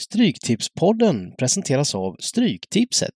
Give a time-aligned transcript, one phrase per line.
[0.00, 3.14] Stryktipspodden presenteras av Stryktipset.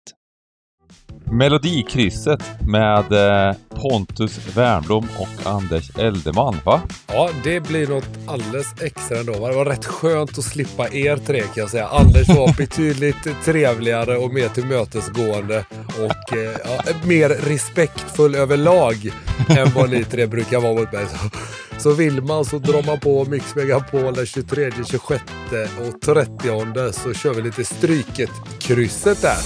[1.32, 6.83] Melodikrysset med eh, Pontus Wernbloom och Anders Eldeman, va?
[7.07, 9.33] Ja, det blir något alldeles extra ändå.
[9.33, 11.87] Det var rätt skönt att slippa er tre kan jag säga.
[11.89, 15.64] Anders var betydligt trevligare och mer tillmötesgående
[15.99, 18.95] och eh, ja, mer respektfull överlag
[19.49, 21.07] än vad ni tre brukar vara mot mig.
[21.07, 21.17] Så,
[21.83, 25.23] så vill man så drar man på Mix Megapol den 23, 26
[25.80, 29.39] och 30 så kör vi lite Stryket-krysset där.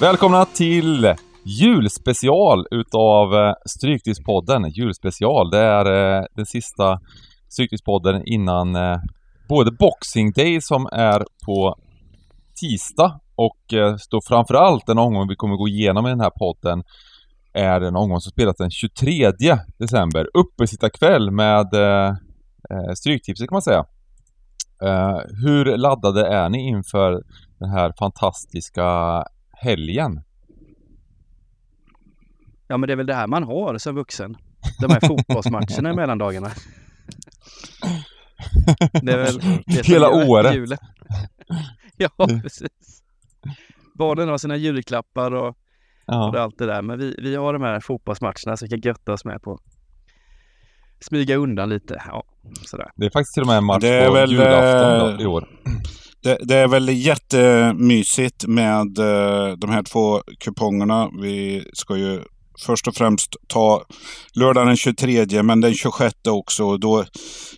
[0.00, 1.14] Välkomna till
[1.44, 4.62] julspecial utav eh, Stryktidspodden.
[4.64, 4.70] Stryktipspodden.
[4.70, 7.00] Julspecial, det är eh, den sista
[7.48, 8.96] Stryktipspodden innan eh,
[9.48, 11.76] både Boxing Day som är på
[12.60, 16.82] tisdag och eh, då framförallt den omgång vi kommer gå igenom i den här podden
[17.54, 19.32] är den omgång som spelas den 23
[19.78, 20.28] december.
[20.34, 22.08] Uppesittarkväll med eh,
[22.70, 23.84] eh, Stryktipset kan man säga.
[24.82, 27.22] Eh, hur laddade är ni inför
[27.58, 30.22] den här fantastiska helgen?
[32.68, 34.36] Ja men det är väl det här man har som vuxen.
[34.80, 36.50] De här fotbollsmatcherna i mellandagarna.
[39.02, 40.80] Det är väl det Hela året.
[41.96, 42.10] ja,
[42.42, 43.02] precis.
[43.94, 45.54] Barnen har sina julklappar och, och
[46.06, 46.38] Ja.
[46.38, 46.82] allt det där.
[46.82, 49.58] Men vi, vi har de här fotbollsmatcherna så vi kan götta oss med på.
[51.00, 52.02] Smyga undan lite.
[52.08, 52.24] Ja,
[52.66, 52.90] sådär.
[52.96, 55.26] Det är faktiskt till och med en match Det är på väl, julafton eh, i
[55.26, 55.48] år.
[56.22, 61.10] Det, det är väl jättemysigt med eh, de här två kupongerna.
[61.22, 62.20] Vi ska ju
[62.66, 63.82] först och främst ta
[64.34, 66.76] lördagen den 23 men den 26 också.
[66.76, 67.04] Då,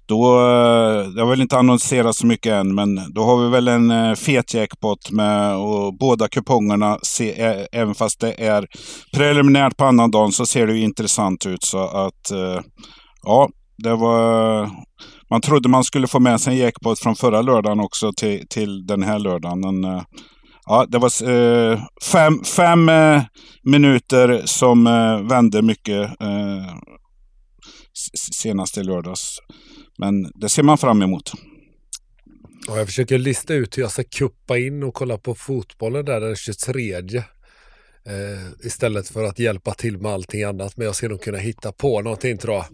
[0.07, 3.69] då, eh, det har väl inte annonserats så mycket än men då har vi väl
[3.69, 8.67] en eh, fet jackpot med och båda kupongerna, se, eh, även fast det är
[9.13, 11.65] preliminärt på annandagen så ser det ju intressant ut.
[11.65, 12.33] Så att
[13.23, 14.71] ja, det var
[15.31, 18.87] man trodde man skulle få med sig en jackpot från förra lördagen också till, till
[18.87, 19.61] den här lördagen.
[19.61, 20.03] Men,
[20.67, 21.81] ja, det var eh,
[22.13, 23.23] fem, fem eh,
[23.63, 26.77] minuter som eh, vände mycket eh,
[28.33, 29.39] senast i lördags.
[29.99, 31.33] Men det ser man fram emot.
[32.69, 36.21] Ja, jag försöker lista ut hur jag ska kuppa in och kolla på fotbollen där
[36.21, 36.95] den 23.
[38.07, 40.77] Eh, istället för att hjälpa till med allting annat.
[40.77, 42.65] Men jag ska nog kunna hitta på någonting tror jag.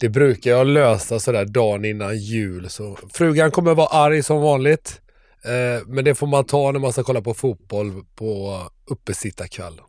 [0.00, 2.70] Det brukar jag lösa sådär dagen innan jul.
[2.70, 5.00] Så frugan kommer vara arg som vanligt.
[5.46, 9.80] Eh, men det får man ta när man ska kolla på fotboll på uppesittarkväll.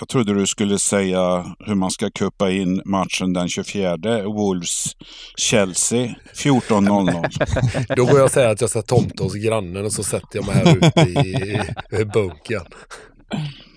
[0.00, 3.96] Jag trodde du skulle säga hur man ska kuppa in matchen den 24.
[4.22, 7.96] Wolves-Chelsea 14.00.
[7.96, 10.54] Då går jag säger att jag ska tomta hos grannen och så sätter jag mig
[10.54, 11.60] här ute i,
[12.00, 12.66] i bunkern.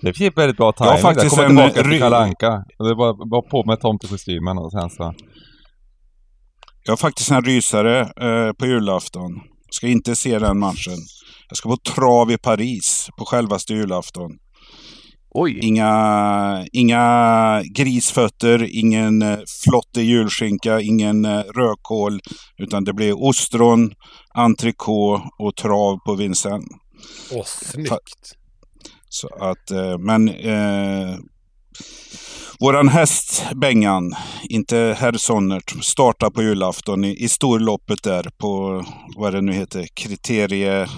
[0.00, 1.06] Det fick väldigt bra Jag har timing.
[1.06, 2.64] Jag faktiskt kommer en, till Kalle Anka.
[2.78, 5.14] Det var, var på med tomtekostymen och sen så...
[6.84, 9.40] Jag har faktiskt en rysare eh, på julafton.
[9.70, 10.98] Ska inte se den matchen.
[11.48, 14.30] Jag ska på trav i Paris på självaste julafton.
[15.38, 15.58] Oj!
[15.62, 22.20] Inga, inga grisfötter, ingen eh, flottig julskinka, ingen eh, rödkål.
[22.58, 23.92] Utan det blir ostron,
[24.34, 26.68] entrecote och trav på Vincennes.
[27.32, 28.32] Åh, snyggt.
[29.08, 31.16] Så att, eh, men eh,
[32.60, 34.14] våran häst Bengan,
[34.48, 38.84] inte herr Sonnert, startar på julafton i, i storloppet där på,
[39.16, 40.88] vad det nu heter, kriterie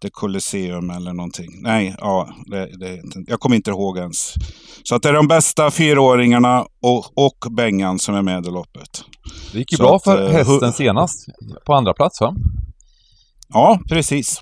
[0.00, 1.48] det Colosseum eller någonting.
[1.62, 4.34] Nej, ja, det, det, jag kommer inte ihåg ens.
[4.82, 9.04] Så att det är de bästa fyraåringarna och, och Bengan som är med i loppet.
[9.52, 11.26] Det gick ju Så bra att, för eh, hästen senast.
[11.66, 12.34] På andra plats va?
[13.48, 14.38] Ja, precis.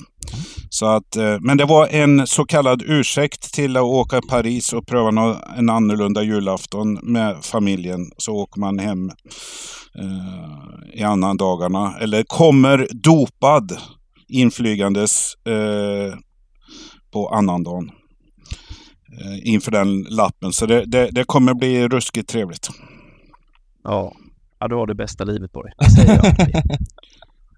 [0.71, 4.72] Så att, eh, men det var en så kallad ursäkt till att åka till Paris
[4.72, 8.11] och pröva en annorlunda julafton med familjen.
[8.19, 9.11] Så åker man hem
[9.99, 11.94] eh, i annan dagarna.
[12.00, 13.78] Eller kommer dopad
[14.28, 16.19] inflygandes eh,
[17.12, 17.91] på annandagen.
[19.21, 20.53] Eh, inför den lappen.
[20.53, 22.69] Så det, det, det kommer bli ruskigt trevligt.
[23.85, 24.12] Ja.
[24.58, 25.73] ja, du har det bästa livet på dig.
[25.79, 26.62] Det säger jag.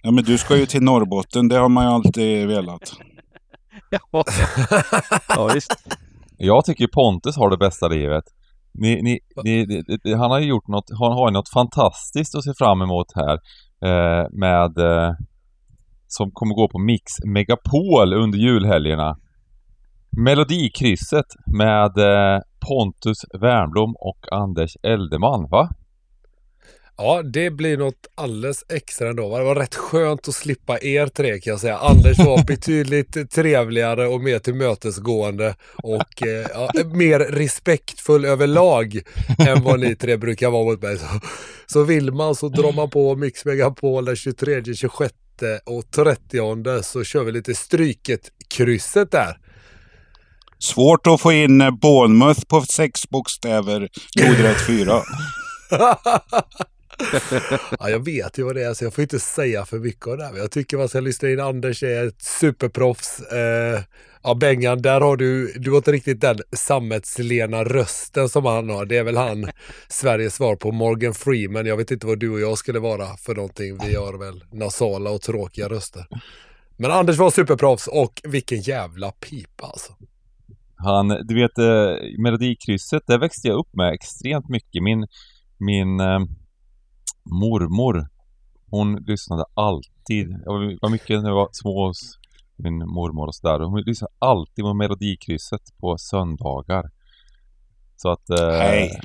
[0.02, 1.48] Ja, men du ska ju till Norrbotten.
[1.48, 2.92] Det har man ju alltid velat.
[3.90, 4.24] ja.
[5.28, 5.74] ja, visst.
[6.38, 8.24] Jag tycker Pontus har det bästa livet.
[8.74, 12.52] Ni, ni, ni, han har ju gjort något, han har ju något fantastiskt att se
[12.58, 13.38] fram emot här.
[13.84, 15.12] Eh, med eh,
[16.06, 19.16] som kommer gå på Mix Megapol under julhelgerna.
[20.24, 21.26] Melodikrysset
[21.58, 25.68] med eh, Pontus Wernbloom och Anders Eldeman, va?
[27.02, 29.38] Ja, det blir något alldeles extra ändå.
[29.38, 31.78] Det var rätt skönt att slippa er tre kan jag säga.
[31.78, 39.00] Anders var betydligt trevligare och mer tillmötesgående och eh, ja, mer respektfull överlag
[39.38, 40.98] än vad ni tre brukar vara mot mig.
[40.98, 41.06] Så,
[41.66, 45.14] så vill man så drar man på Mix Megapol den 23, 26
[45.64, 49.36] och 30 så kör vi lite stryket-krysset där.
[50.58, 53.88] Svårt att få in Bournemouth på sex bokstäver.
[54.20, 55.02] Lodrätt fyra.
[57.78, 60.16] ja, jag vet ju vad det är, så jag får inte säga för mycket av
[60.16, 60.36] det här.
[60.36, 61.40] Jag tycker man ska lyssna in.
[61.40, 63.20] Anders är ett superproffs.
[63.20, 63.80] Eh,
[64.22, 68.86] ja, Bengan, där har du, du har inte riktigt den sammetslena rösten som han har.
[68.86, 69.50] Det är väl han,
[69.88, 71.66] Sveriges svar på Morgan Freeman.
[71.66, 73.78] Jag vet inte vad du och jag skulle vara för någonting.
[73.86, 76.06] Vi har väl nasala och tråkiga röster.
[76.76, 79.92] Men Anders var superproffs och vilken jävla pipa alltså.
[80.76, 84.82] Han, du vet, eh, Melodikrysset, det växte jag upp med extremt mycket.
[84.82, 85.06] Min,
[85.58, 86.18] min eh,
[87.24, 88.08] mormor,
[88.70, 90.30] hon lyssnade alltid.
[90.44, 92.00] Jag var- mycket när jag var små hos
[92.56, 93.60] min mormor och sådär.
[93.60, 96.84] Hon lyssnade alltid på Melodikrysset på söndagar.
[97.96, 98.30] Så att...
[98.30, 99.00] Eh, Nej.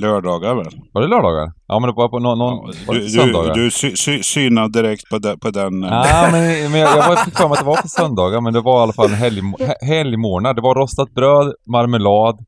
[0.00, 0.80] Lördagar väl?
[0.92, 1.52] Var det lördagar?
[1.66, 2.38] Ja men det var på någon...
[2.38, 3.54] någon det Du, söndagar?
[3.54, 5.84] du, du sy, sy, synar direkt på, de, på den.
[5.84, 8.52] eh, Ja, men, men jag, jag var för mig att det var på söndagar, men
[8.52, 10.54] det var i alla fall helg, he- helgmorgnar.
[10.54, 12.44] Det var rostat bröd, marmelad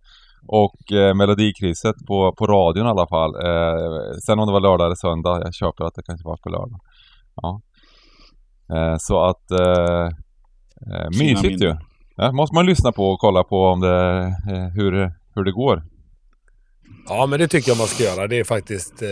[0.53, 3.35] och eh, melodikrysset på, på radion i alla fall.
[3.35, 6.49] Eh, sen om det var lördag eller söndag, jag köper att det kanske var på
[6.49, 6.81] lördag.
[7.43, 7.61] Ja.
[8.75, 9.51] Eh, så att...
[9.51, 10.07] Eh,
[10.93, 11.77] eh, mysigt ju.
[12.17, 14.21] Ja, måste man lyssna på och kolla på om det,
[14.53, 14.93] eh, hur,
[15.35, 15.83] hur det går.
[17.09, 18.27] Ja, men det tycker jag man ska göra.
[18.27, 19.09] Det är faktiskt eh,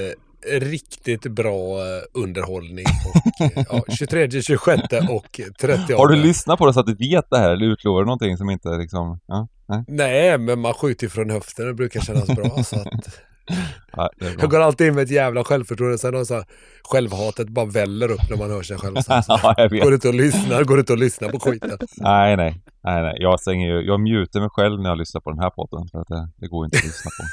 [0.46, 2.84] riktigt bra eh, underhållning.
[3.06, 5.94] Och, eh, ja, 23, 26 och 30.
[5.94, 8.36] Har du lyssnat på det så att du vet det här eller utlovar du någonting
[8.36, 9.20] som inte liksom...
[9.26, 11.66] Ja, nej, Nej, men man skjuter från höften.
[11.66, 12.62] Det brukar kännas bra.
[12.62, 13.20] Så att,
[13.96, 15.98] ja, jag går alltid in med ett jävla självförtroende.
[15.98, 16.44] Sen har så här,
[16.82, 18.94] självhatet bara väller upp när man hör sig själv.
[18.94, 21.78] Sen, så ja, går inte att lyssna, går inte att lyssna på skiten.
[21.96, 22.62] Nej, nej.
[22.84, 23.16] nej, nej.
[23.18, 25.88] Jag, stänger ju, jag mutar mig själv när jag lyssnar på den här podden.
[25.88, 27.24] För att det, det går inte att lyssna på.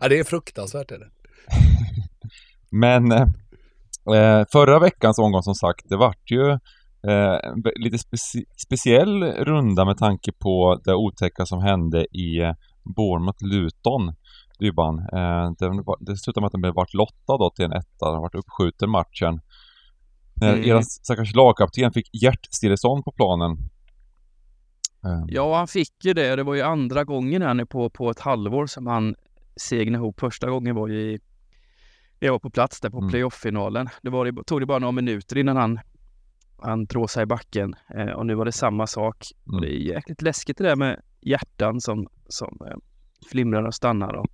[0.00, 0.90] ja, det är fruktansvärt.
[0.90, 1.06] Är det.
[2.70, 6.50] Men eh, förra veckans omgång som sagt, det vart ju
[7.10, 7.38] eh,
[7.76, 12.52] lite speci speciell runda med tanke på det otäcka som hände i eh,
[12.96, 14.14] Bournemouth-Luton.
[14.58, 14.98] Dybban.
[14.98, 18.12] Eh, det, det slutade med att den blev vart lottad då till en etta.
[18.12, 19.40] Den vart uppskjuten matchen.
[20.34, 20.70] När Mm.
[20.70, 23.50] eran stackars lagkapten fick hjärtstillestånd på planen.
[25.04, 26.36] Eh, Ja, han fick ju det.
[26.36, 29.14] Det var ju andra gången här nu på, på ett halvår som han
[29.56, 30.20] segnade ihop.
[30.20, 31.18] Första gången var ju i,
[32.26, 33.10] jag var på plats där på Mm.
[33.10, 33.88] playoff-finalen.
[34.02, 35.80] Det var, det tog det bara några minuter innan han,
[36.58, 37.74] han tråsade i backen.
[37.94, 39.26] Eh, och nu var det samma sak.
[39.46, 39.54] Mm.
[39.54, 42.76] Och det är jäkligt läskigt det där med hjärtan som, som eh,
[43.30, 44.14] flimrar och stannar.
[44.14, 44.26] Och,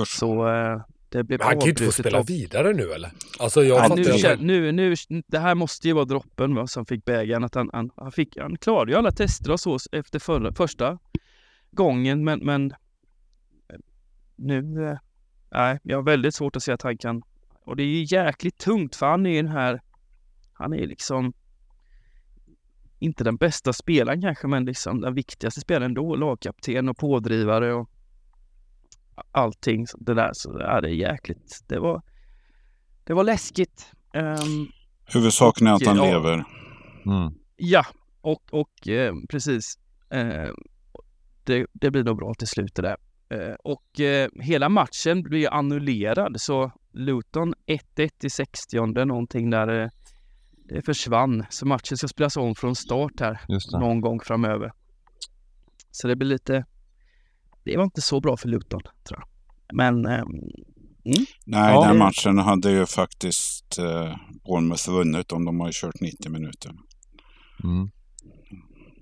[0.00, 0.08] Usch.
[0.18, 3.10] så eh, det blev Men han kan ju inte få spela och- vidare nu eller?
[3.40, 4.94] Alltså jag fattar nu, att- nu, nu,
[5.26, 7.44] det här måste ju vara droppen va, som fick bägaren.
[7.44, 10.98] Att han, han, han, fick, han klarade ju alla tester och så efter förra, första
[11.70, 12.76] gången, men, men eh,
[14.36, 14.98] nu...
[15.54, 17.22] Nej, jag har väldigt svårt att se att han kan...
[17.64, 19.80] Och det är ju jäkligt tungt för han är den här...
[20.52, 21.32] Han är liksom...
[22.98, 26.16] Inte den bästa spelaren kanske, men liksom den viktigaste spelaren ändå.
[26.16, 27.90] Lagkapten och pådrivare och
[29.30, 30.30] allting så det där.
[30.32, 31.64] Så ja, det är jäkligt.
[31.66, 32.02] Det var...
[33.04, 33.92] Det var läskigt.
[34.14, 34.66] Ehm,
[35.14, 36.04] Huvudsaken är att han Ja.
[36.04, 36.44] lever.
[37.06, 37.34] Mm.
[37.56, 37.86] ja,
[38.20, 39.78] och, och eh, precis.
[40.10, 40.50] Eh,
[41.44, 42.96] det, det blir nog bra till slut det där.
[43.30, 47.54] Eh, och eh, hela matchen blir annullerad så Luton
[47.96, 49.88] 1-1 i 60 någonting där eh,
[50.68, 51.44] det försvann.
[51.50, 53.40] Så matchen ska spelas om från start här
[53.80, 54.72] någon gång framöver.
[55.90, 56.64] Så det blir lite...
[57.64, 59.28] Det var inte så bra för Luton tror jag.
[59.76, 60.26] Men ehm,
[61.04, 61.88] Nej, Ja.
[61.88, 66.70] den matchen hade ju faktiskt eh, Bournemouth vunnit om de har ju kört 90 minuter.
[67.64, 67.90] Mm.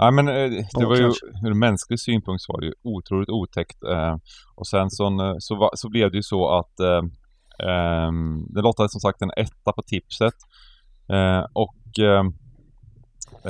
[0.04, 1.12] Ja men eh, det var ju,
[1.46, 3.82] ur mänsklig synpunkt så var det ju otroligt otäckt.
[3.84, 4.16] Eh,
[4.54, 7.02] och sen så, så, va- så blev det ju så att eh,
[7.68, 10.34] ehm, det lottade som sagt en etta på tipset.
[11.08, 12.24] Eh, och eh,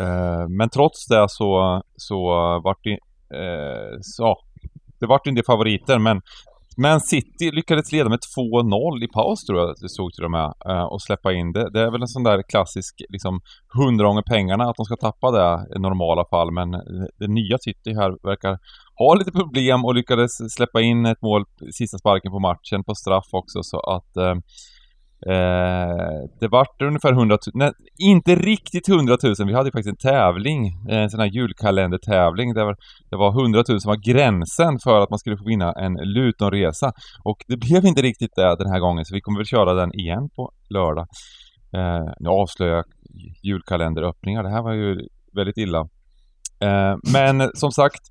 [0.03, 2.19] eh, Men trots det så, så
[2.65, 2.99] vart det,
[3.39, 4.37] eh, så,
[5.01, 6.23] det vart del favoriter men
[6.77, 10.31] men City lyckades leda med 2-0 i paus tror jag att det stod till och
[10.31, 11.71] med eh, och släppa in det.
[11.71, 13.41] Det är väl en sån där klassisk liksom
[13.79, 16.81] hundra gånger pengarna att de ska tappa det i normala fall men eh,
[17.19, 18.59] det nya City här verkar
[18.99, 23.29] ha lite problem och lyckades släppa in ett mål sista sparken på matchen på straff
[23.31, 24.35] också så att eh,
[25.27, 30.11] Eh, det vart ungefär 100 000, nej, inte riktigt 100 000, vi hade faktiskt en
[30.11, 32.77] tävling, eh, en sån här julkalendertävling där
[33.11, 36.93] det var 100 000 som var gränsen för att man skulle få vinna en Lutonresa.
[37.25, 39.95] Och det blev inte riktigt det den här gången, så vi kommer väl köra den
[39.95, 41.07] igen på lördag.
[41.77, 42.85] Eh, nu avslöjar jag
[43.43, 45.01] julkalenderöppningar, det här var ju
[45.37, 45.89] väldigt illa.
[46.63, 48.03] Eh, men som sagt,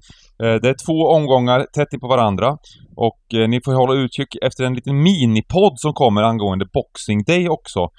[0.44, 2.58] eh, det är två omgångar tätt in på varandra
[2.96, 7.50] och eh, ni får hålla utkik efter en liten minipodd som kommer angående Boxing Day
[7.50, 7.90] också.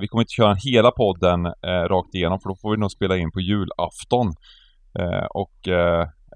[0.00, 1.40] vi kommer inte köra hela podden
[1.88, 4.34] rakt igenom för då får vi nog spela in på julafton.
[5.30, 5.58] och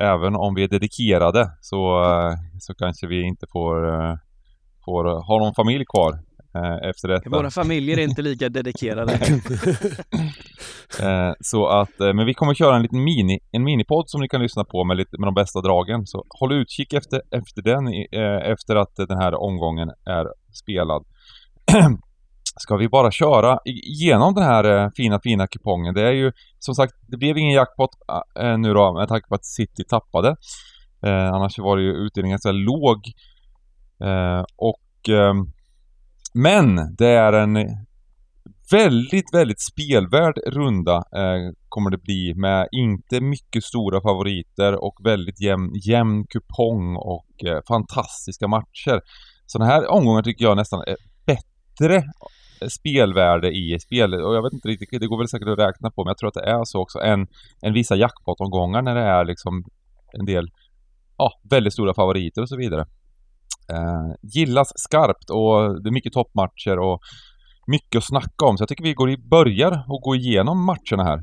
[0.00, 2.02] även om vi är dedikerade så,
[2.59, 3.76] så kanske vi inte får,
[4.85, 6.12] får ha någon familj kvar
[6.56, 7.30] eh, efter detta.
[7.30, 9.12] Våra familjer är inte lika dedikerade.
[11.02, 14.28] eh, så att, eh, men vi kommer köra en liten mini, en minipodd som ni
[14.28, 16.06] kan lyssna på med, lite, med de bästa dragen.
[16.06, 17.88] Så håll utkik efter, efter den,
[18.52, 20.26] efter att den här omgången är
[20.62, 21.04] spelad.
[22.58, 25.94] Ska vi bara köra igenom den här fina, fina kupongen.
[25.94, 27.90] Det är ju som sagt, det blev ingen jackpot
[28.58, 30.36] nu då med tanke på att City tappade.
[31.02, 32.96] Eh, annars var det ju utdelningen ganska låg.
[34.04, 35.52] Eh, och ehm,
[36.37, 37.55] men det är en
[38.71, 45.40] väldigt, väldigt spelvärd runda eh, kommer det bli med inte mycket stora favoriter och väldigt
[45.40, 49.00] jämn, jämn kupong och eh, fantastiska matcher.
[49.47, 54.52] Sådana här omgångar tycker jag nästan är bättre eh, spelvärde i spel och jag vet
[54.52, 56.64] inte riktigt, det går väl säkert att räkna på men jag tror att det är
[56.64, 57.26] så också än,
[57.62, 59.64] än vissa jackpot-omgångar när det är liksom
[60.19, 60.49] en del
[61.19, 62.87] ja, väldigt stora favoriter och så vidare.
[63.73, 67.00] Eh, gillas skarpt och det är mycket toppmatcher och
[67.66, 68.56] mycket att snacka om.
[68.56, 71.23] Så jag tycker vi går i, börjar och går igenom matcherna här.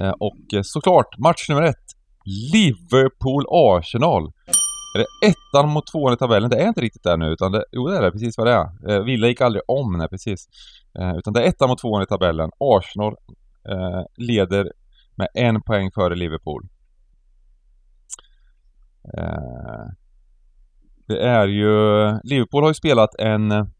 [0.00, 1.76] Eh, och såklart, match nummer ett.
[2.52, 4.32] Liverpool-Arsenal.
[4.94, 6.50] Är det ettan mot tvåan i tabellen?
[6.50, 8.52] Det är inte riktigt där nu, utan det, jo det är det, precis vad det
[8.52, 8.90] är.
[8.90, 10.48] Eh, Villa gick aldrig om, nej precis.
[10.98, 12.50] Eh, utan det är ettan mot tvåan i tabellen.
[12.58, 13.14] Arsenal
[13.68, 14.72] eh, leder
[15.16, 16.68] med en poäng före Liverpool.
[19.18, 19.86] Eh,
[21.08, 21.70] det är ju...
[22.24, 23.70] Liverpool har ju spelat en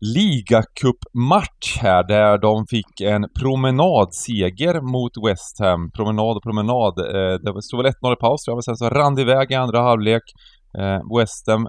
[0.00, 5.90] ligacupmatch här där de fick en promenadseger mot West Ham.
[5.90, 6.98] Promenad och promenad.
[6.98, 9.50] Eh, det stod väl 1-0 i paus tror jag, men sen så rann det iväg
[9.50, 10.22] i andra halvlek.
[10.78, 11.66] Eh, West Ham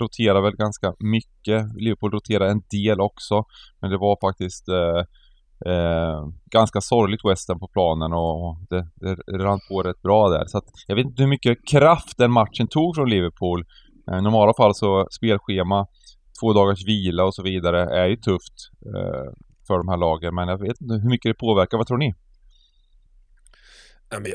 [0.00, 1.60] roterar väl ganska mycket.
[1.76, 3.44] Liverpool roterar en del också.
[3.80, 5.02] Men det var faktiskt eh,
[5.66, 10.46] Eh, ganska sorgligt Western på planen och det, det rann på rätt bra där.
[10.46, 13.64] Så att, jag vet inte hur mycket kraft den matchen tog från Liverpool.
[14.10, 15.86] Eh, I normala fall så spelschema,
[16.40, 19.32] två dagars vila och så vidare är ju tufft eh,
[19.66, 20.34] för de här lagen.
[20.34, 21.78] Men jag vet inte hur mycket det påverkar.
[21.78, 22.14] Vad tror ni?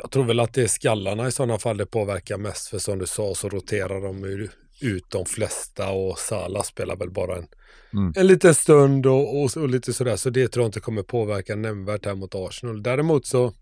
[0.01, 2.67] Jag tror väl att det är skallarna i sådana fall det påverkar mest.
[2.67, 4.21] För som du sa så roterar de
[4.81, 7.47] ut de flesta och Sala spelar väl bara en
[7.93, 8.13] mm.
[8.15, 10.15] en liten stund och, och, och, lite sådär.
[10.15, 12.83] Så det tror jag inte kommer påverka nämnvärt här mot Arsenal.
[12.83, 13.53] Däremot så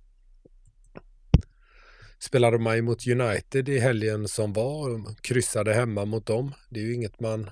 [2.19, 5.15] spelade man ju mot United i helgen som var.
[5.21, 6.53] Kryssade hemma mot dem.
[6.69, 7.49] Det är ju inget man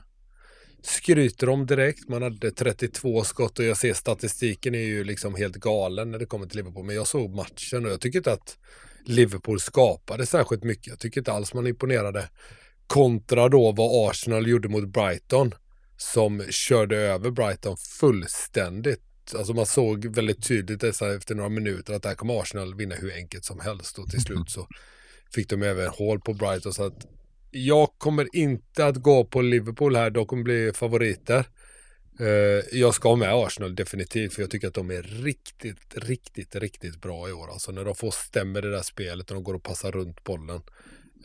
[0.81, 2.09] skryter om direkt.
[2.09, 6.25] Man hade 32 skott och jag ser statistiken är ju liksom helt galen när det
[6.25, 6.85] kommer till Liverpool.
[6.85, 8.57] Men jag såg matchen och jag tycker inte att
[9.05, 10.87] Liverpool skapade särskilt mycket.
[10.87, 12.29] Jag tycker inte alls man imponerade
[12.87, 15.51] kontra då vad Arsenal gjorde mot Brighton
[15.97, 19.01] som körde över Brighton fullständigt.
[19.35, 23.45] Alltså man såg väldigt tydligt efter några minuter att där kommer Arsenal vinna hur enkelt
[23.45, 24.67] som helst och till slut så
[25.35, 27.07] fick de även hål på Brighton så att
[27.51, 31.45] jag kommer inte att gå på Liverpool här, de kommer bli favoriter.
[32.21, 36.55] Uh, jag ska ha med Arsenal definitivt för jag tycker att de är riktigt, riktigt,
[36.55, 37.51] riktigt bra i år.
[37.51, 40.61] Alltså när de får stämmer det där spelet och de går och passar runt bollen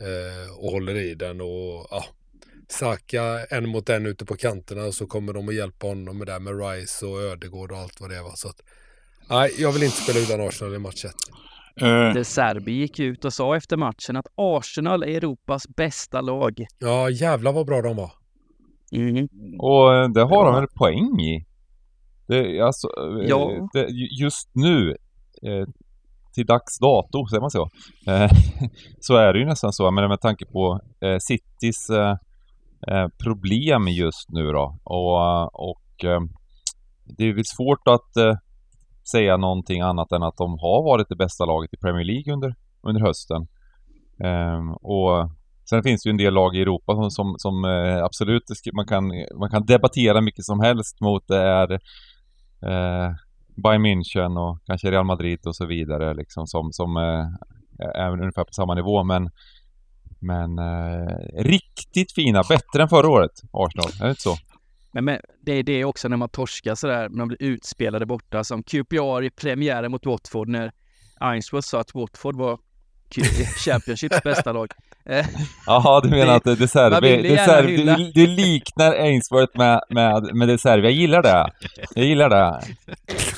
[0.01, 2.05] uh, och håller i den och ja,
[2.67, 6.39] Saka en mot en ute på kanterna så kommer de att hjälpa honom med det
[6.39, 8.35] med Rice och Ödegård och allt vad det var.
[8.35, 8.61] Så att,
[9.29, 11.11] nej, jag vill inte spela utan Arsenal i match 1.
[11.81, 12.13] Uh.
[12.13, 16.65] De Serbi gick ut och sa efter matchen att Arsenal är Europas bästa lag.
[16.79, 18.11] Ja, jävlar vad bra de var.
[18.91, 19.27] Mm.
[19.59, 21.45] Och eh, det har de väl poäng i?
[22.27, 23.69] Det, alltså, eh, ja.
[23.73, 23.87] det,
[24.21, 24.89] just nu,
[25.43, 25.67] eh,
[26.39, 27.69] till dags dato, säger man så,
[28.11, 28.31] eh,
[28.99, 32.15] så är det ju nästan så, men med tanke på eh, Citys eh,
[32.87, 34.65] eh, problem just nu då.
[34.83, 36.21] Och, och eh,
[37.17, 38.35] det är väl svårt att eh,
[39.11, 42.55] säga någonting annat än att de har varit det bästa laget i Premier League under,
[42.87, 43.47] under hösten.
[44.23, 45.29] Ehm, och
[45.69, 48.43] Sen finns det ju en del lag i Europa som, som, som eh, absolut
[48.73, 49.03] man kan,
[49.39, 51.27] man kan debattera mycket som helst mot.
[51.27, 51.71] Det är
[52.71, 53.11] eh,
[53.61, 57.25] Bayern München och kanske Real Madrid och så vidare liksom som, som eh,
[58.03, 59.29] är ungefär på samma nivå men
[60.21, 63.91] men eh, riktigt fina, bättre än förra året, Arsenal.
[64.01, 64.37] Är det inte så?
[64.91, 68.43] Men, men det är det också när man torskar sådär, när man blir utspelade borta
[68.43, 70.71] som QPR i premiären mot Watford när
[71.19, 72.59] Ainsworth sa att Watford var
[73.65, 74.71] Championships bästa lag.
[75.05, 75.25] Eh,
[75.65, 80.83] Jaha, du menar att det, det, Serbi, det liknar Ainsworth med, med, med det Serbi.
[80.83, 81.51] Jag gillar det.
[81.95, 82.61] Jag gillar det.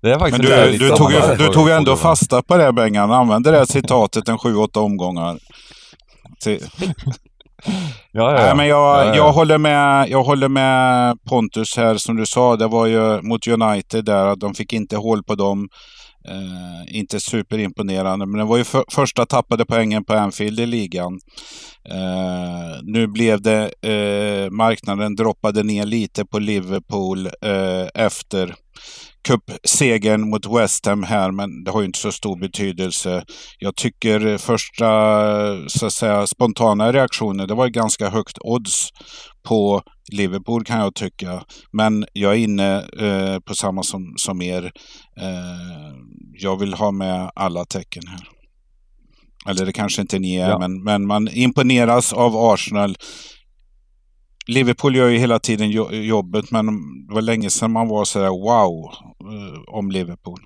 [0.03, 3.13] Men en du, du, tog ju, du tog ändå fasta på det Bengan.
[3.13, 5.39] Använde det citatet en sju, åtta omgångar.
[6.43, 6.61] Till,
[8.13, 8.45] Ja, ja.
[8.45, 9.17] Nej, men jag, Ja, ja.
[9.17, 12.57] jag, håller med, jag håller med Pontus här som du sa.
[12.57, 15.69] Det var ju mot United där de fick inte hål på dem.
[16.29, 21.19] Eh, inte superimponerande, men det var ju för, första tappade poängen på Anfield i ligan.
[21.89, 28.55] Eh, nu blev det, eh, marknaden droppade ner lite på Liverpool eh, efter
[29.25, 33.25] cupsegern mot West Ham här, men det har ju inte så stor betydelse.
[33.59, 34.89] Jag tycker första
[35.69, 38.91] så att säga, spontana reaktioner, det var ganska högt odds
[39.49, 41.45] på Liverpool kan jag tycka.
[41.73, 44.73] Men jag är inne eh, på samma som, som er.
[45.21, 45.95] Eh,
[46.33, 48.29] jag vill ha med alla tecken här.
[49.49, 50.59] Eller det kanske inte ni är, Ja.
[50.59, 52.97] men, men man imponeras av Arsenal.
[54.47, 55.71] Liverpool gör ju hela tiden
[56.07, 56.67] jobbet, men
[57.07, 58.91] det var länge sedan man var sådär wow
[59.33, 60.41] eh, om Liverpool.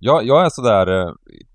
[0.00, 1.12] Ja, jag är sådär eh,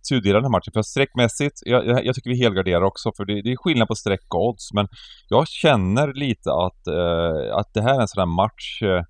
[0.09, 0.73] tudelad den här matchen.
[0.73, 3.11] För streckmässigt, jag, jag, jag tycker vi helgarderar också.
[3.17, 4.73] För det, det är skillnad på streck och odds.
[4.73, 4.87] Men
[5.27, 9.03] jag känner lite att, eh, att det här är en sån där match eh,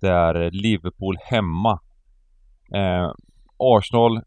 [0.00, 1.80] där Liverpool hemma.
[2.74, 3.10] Eh,
[3.58, 4.20] Arsenal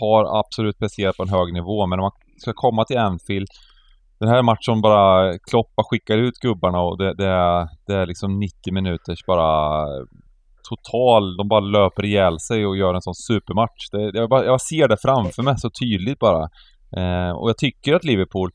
[0.00, 1.86] har absolut presterat på en hög nivå.
[1.86, 3.48] Men om man ska komma till Anfield.
[4.18, 8.38] Den här matchen bara Kloppa skickar ut gubbarna och det, det, är, det är liksom
[8.38, 9.86] 90 minuters bara
[10.68, 13.90] total, de bara löper ihjäl sig och gör en sån supermatch.
[13.92, 16.42] Det, jag, bara, jag ser det framför mig så tydligt bara.
[16.96, 18.50] Eh, och jag tycker att Liverpool,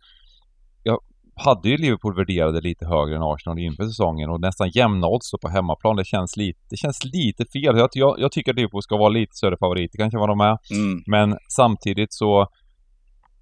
[0.84, 1.00] jag
[1.36, 5.50] hade ju Liverpool värderade lite högre än Arsenal inför säsongen och nästan jämna odds på
[5.50, 5.96] hemmaplan.
[5.96, 7.78] Det känns lite, det känns lite fel.
[7.78, 10.58] Jag, jag, jag tycker att Liverpool ska vara lite större favoriter kanske vad de är.
[10.72, 11.04] Mm.
[11.08, 12.48] Men samtidigt så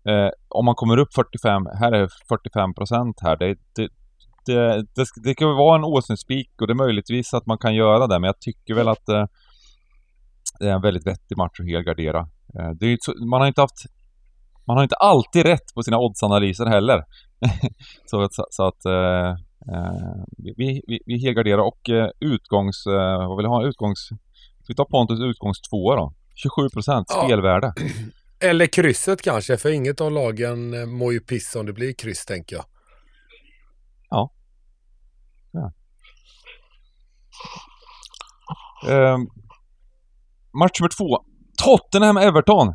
[0.08, 3.38] eh, om man kommer upp 45, här är 45 procent här.
[3.38, 3.90] Det, det,
[4.46, 8.08] det, det, det kan vara en åsnespik och det är möjligtvis att man kan göra
[8.08, 9.26] det men jag tycker väl att eh,
[10.60, 12.20] det är en väldigt vettig match att helgardera.
[12.60, 13.78] Eh, det är man har inte haft
[14.68, 17.04] man har inte alltid rätt på sina oddsanalyser heller.
[18.06, 19.30] så, att- så, så att eh,
[19.74, 20.24] eh,
[20.58, 22.86] vi, vi, vi helgarderar och eh, utgångs...
[22.88, 23.64] Eh, vad vill jag ha?
[23.68, 24.00] Utgångs...
[24.64, 26.14] Ska vi ta Pontus utgångs tvåa då?
[26.36, 27.24] 27 procent Ja.
[28.40, 32.26] Eller krysset kanske, för inget av lagen eh, mår ju piss om det blir kryss
[32.26, 32.66] tänker jag.
[38.90, 39.18] Eh,
[40.54, 41.26] match nummer två.
[41.64, 42.74] Tottenham-Everton.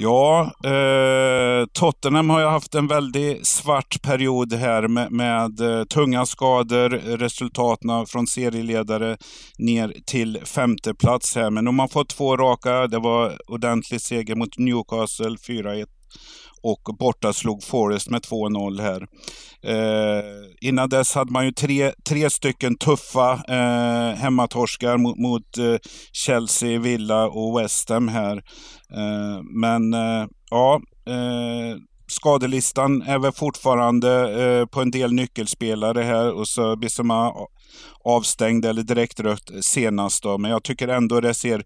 [0.00, 6.26] Ja, eh, Tottenham har ju haft en väldigt svart period här med, med eh, tunga
[6.26, 9.16] skador, resultaten från serieledare
[9.58, 11.50] ner till femte plats här.
[11.50, 12.86] Men de har fått två raka.
[12.86, 15.86] Det var ordentlig seger mot Newcastle 4-1
[16.62, 19.06] och borta slog Forest med 2-0 här.
[19.62, 20.24] Eh,
[20.60, 25.76] innan dess hade man ju tre, tre stycken tuffa eh, hemmatorskar mot, mot eh,
[26.12, 28.42] Chelsea, Villa och West Ham här.
[28.94, 36.32] Eh, men eh, ja, eh, skadelistan är väl fortfarande eh, på en del nyckelspelare här
[36.32, 37.32] och så Bissema
[38.04, 40.38] avstängd eller direkt rött senast då.
[40.38, 41.64] Men jag tycker ändå det ser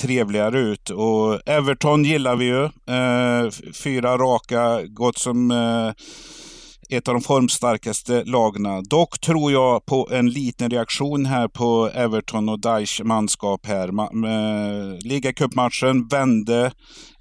[0.00, 0.90] trevligare ut.
[0.90, 2.64] Och Everton gillar vi ju.
[2.64, 3.50] Eh,
[3.84, 5.92] fyra raka, gått som eh,
[6.90, 8.82] ett av de formstarkaste lagna.
[8.82, 13.88] Dock tror jag på en liten reaktion här på Everton och Daesh manskap här.
[13.88, 16.72] Eh, Ligacupmatchen vände,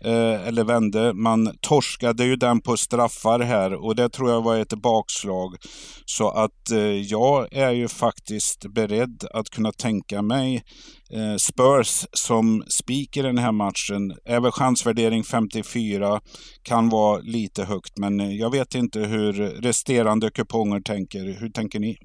[0.03, 4.57] eh, eller vände, man torskade ju den på straffar här och det tror jag var
[4.57, 5.55] ett bakslag.
[6.05, 10.63] Så att eh, jag är ju faktiskt beredd att kunna tänka mig
[11.39, 14.17] Spurs som spik i den här matchen.
[14.25, 16.21] Väl chansvärdering 54,
[16.63, 21.39] kan vara lite högt, men eh, jag vet inte hur resterande kuponger tänker.
[21.39, 21.97] Hur tänker ni?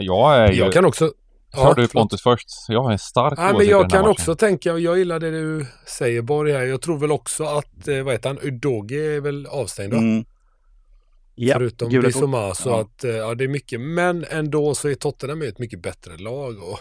[0.00, 0.58] Jag är ju...
[0.58, 1.12] Jag kan också...
[1.54, 1.92] Kör du förlåt.
[1.92, 2.48] Pontus först?
[2.68, 4.10] Jag har en stark Nej, men jag kan matchen.
[4.10, 6.62] också tänka, jag gillar det du säger Borg här.
[6.62, 9.98] Jag tror väl också att, eh, vad heter han, Udogi är väl avstängd va?
[9.98, 10.24] Mm.
[11.34, 11.88] Ja, Förutom.
[11.88, 12.80] Bissoma så Ja.
[12.80, 13.80] att, eh, ja det är mycket.
[13.80, 16.62] Men ändå så är Tottenham ett mycket bättre lag.
[16.62, 16.78] Och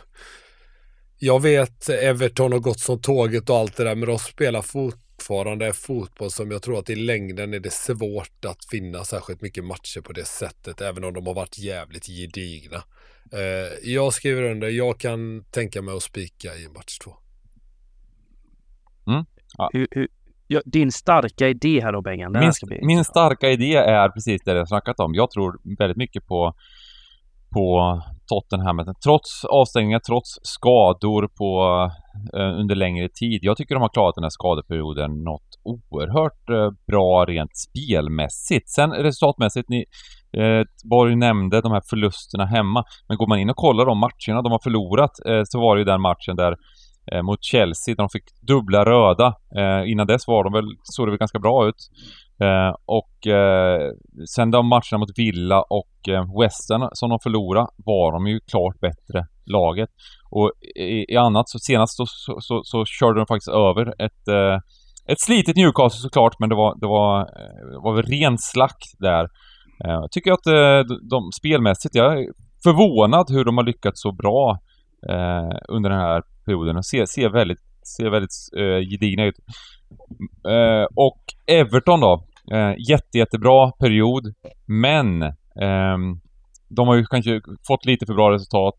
[1.20, 5.74] jag vet Everton har gått som tåget och allt det där, men de spelar fortfarande
[5.74, 10.02] fotboll som jag tror att i längden är det svårt att vinna särskilt mycket matcher
[10.02, 12.84] på det sättet, även om de har varit jävligt gedigna.
[13.32, 17.16] Eh, jag skriver under, jag kan tänka mig att spika i match två.
[19.08, 19.26] Mm.
[19.58, 19.70] Ja.
[19.74, 20.08] Hur, hur,
[20.54, 22.32] ja, din starka idé här då Bengan?
[22.32, 25.14] Min, min starka idé är precis det jag snackat om.
[25.14, 26.54] Jag tror väldigt mycket på
[27.54, 28.78] på Tottenham.
[29.06, 31.50] Trots avstängningar, trots skador på,
[32.38, 33.40] eh, under längre tid.
[33.42, 38.70] Jag tycker de har klarat den här skadeperioden något oerhört eh, bra rent spelmässigt.
[38.70, 39.86] Sen resultatmässigt, ni,
[40.38, 42.84] eh, Borg nämnde de här förlusterna hemma.
[43.08, 45.80] Men går man in och kollar de matcherna de har förlorat eh, så var det
[45.80, 46.56] ju den matchen där
[47.12, 49.28] Eh, mot Chelsea där de fick dubbla röda.
[49.60, 51.82] Eh, innan dess var de väl, såg det väl ganska bra ut.
[52.42, 53.92] Eh, och eh,
[54.36, 58.80] sen de matcherna mot Villa och eh, Western som de förlorade var de ju klart
[58.80, 59.90] bättre laget.
[60.30, 64.28] Och i, i annat så senast så, så, så, så, körde de faktiskt över ett,
[64.28, 64.58] eh,
[65.12, 67.20] ett slitet Newcastle såklart men det var, det var,
[67.72, 69.24] det var väl ren slakt där.
[69.86, 72.28] Eh, jag tycker att eh, de, de spelmässigt, jag är
[72.64, 74.58] förvånad hur de har lyckats så bra
[75.70, 77.60] under den här perioden och ser, ser väldigt,
[77.98, 79.36] ser väldigt eh, gedigna ut.
[80.48, 84.34] Eh, och Everton då, Eh, jätte, jättebra period.
[84.66, 85.24] Men
[85.62, 85.98] eh,
[86.70, 88.76] de har ju kanske fått lite för bra resultat.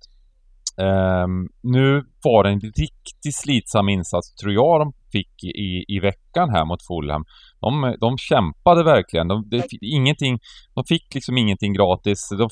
[0.78, 6.50] Ehm, nu var det en riktigt slitsam insats, tror jag de fick i, i veckan
[6.50, 7.24] här mot Fulham.
[7.60, 9.28] De, de kämpade verkligen.
[9.28, 10.38] De, de, ingenting,
[10.74, 12.28] de fick liksom ingenting gratis.
[12.38, 12.48] De,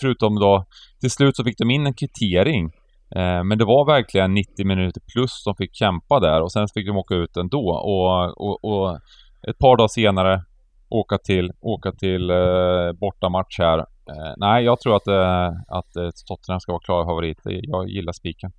[0.00, 0.64] förutom då,
[1.00, 2.70] till slut så fick de in en kvittering.
[3.16, 6.86] Eh, men det var verkligen 90 minuter plus de fick kämpa där och sen fick
[6.86, 7.66] de åka ut ändå.
[7.70, 9.00] Och, och, och
[9.48, 10.42] ett par dagar senare
[10.88, 13.78] åka till, åka till eh, bortamatch här.
[13.78, 17.38] Eh, nej, jag tror att, eh, att eh, Tottenham ska vara klara favorit.
[17.44, 18.52] Jag gillar spiken.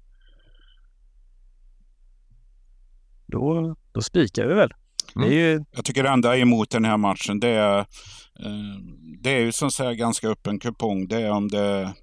[3.27, 4.71] Då, då spikar vi väl.
[5.15, 5.31] Mm.
[5.31, 5.63] Ju...
[5.71, 7.85] Jag tycker det enda emot den här matchen det är, eh,
[9.21, 11.07] det är ju som sagt ganska öppen kupong.
[11.07, 11.93] Det är om det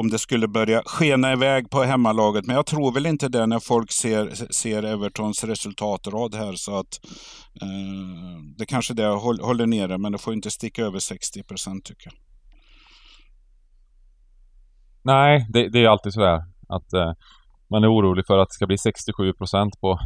[0.00, 2.46] om det skulle börja skena iväg på hemmalaget.
[2.46, 6.52] Men jag tror väl inte det när folk ser, ser Evertons resultatrad här.
[6.52, 7.00] Så att
[7.62, 9.06] eh, det kanske det
[9.48, 12.14] håller nere, men det får inte sticka över 60 procent tycker jag.
[15.02, 17.12] Nej, det, det är alltid sådär att eh,
[17.70, 19.98] man är orolig för att det ska bli 67 procent på,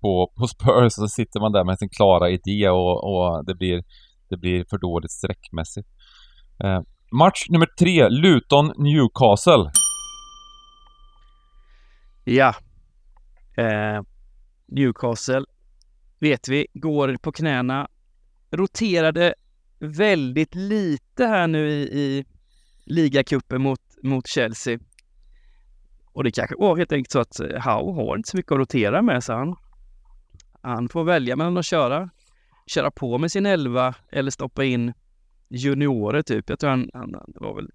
[0.00, 0.84] på, på Spurs.
[0.84, 3.82] Och så sitter man där med sin klara idé och, och det, blir,
[4.30, 5.88] det blir för dåligt sträckmässigt.
[6.64, 6.80] Eh,
[7.14, 9.70] Match nummer tre, Luton-Newcastle.
[12.24, 12.54] Ja.
[13.56, 14.02] Eh,
[14.66, 15.44] Newcastle,
[16.18, 17.88] vet vi, går på knäna.
[18.50, 19.34] Roterade
[19.78, 22.24] väldigt lite här nu i, i
[22.84, 24.78] ligacupen mot, mot Chelsea.
[26.12, 28.58] Och det kanske var helt enkelt så att eh, Howe har inte så mycket att
[28.58, 29.56] rotera med, så han,
[30.62, 32.10] han får välja mellan att köra,
[32.66, 34.92] köra på med sin elva eller stoppa in
[35.54, 36.48] juniorer typ.
[36.48, 37.68] Jag tror han, han det var väl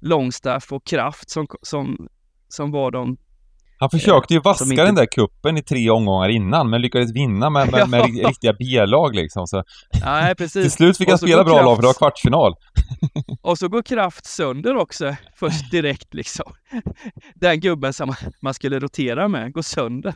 [0.00, 2.08] Longstaff och Kraft som, som,
[2.48, 3.16] som var de
[3.82, 4.84] han försökte ju eh, vaska inte...
[4.84, 8.28] den där kuppen i tre omgångar innan men lyckades vinna med, med, med ja.
[8.28, 9.46] riktiga B-lag liksom.
[9.46, 9.62] Så
[10.04, 10.62] Nej, precis.
[10.62, 11.64] Till slut fick han spela bra Kraft...
[11.64, 12.54] lag för det var kvartsfinal.
[13.42, 16.52] och så går Kraft sönder också först direkt liksom.
[17.34, 20.14] Den gubben som man skulle rotera med går sönder.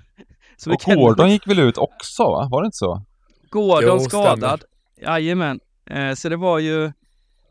[0.57, 2.49] Så och Gordon gick väl ut också va?
[2.51, 3.03] Var det inte så?
[3.51, 4.65] Gordon jo, skadad.
[5.03, 5.61] Jajamän.
[5.91, 6.93] Eh, så det var ju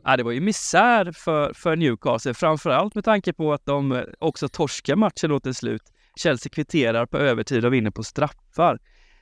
[0.08, 4.02] Ja, det var ju misär för, för Newcastle, framförallt med tanke på att de eh,
[4.18, 5.82] också torskar matchen åt ett slut.
[6.16, 8.78] Chelsea kvitterar på övertid och vinner på straffar.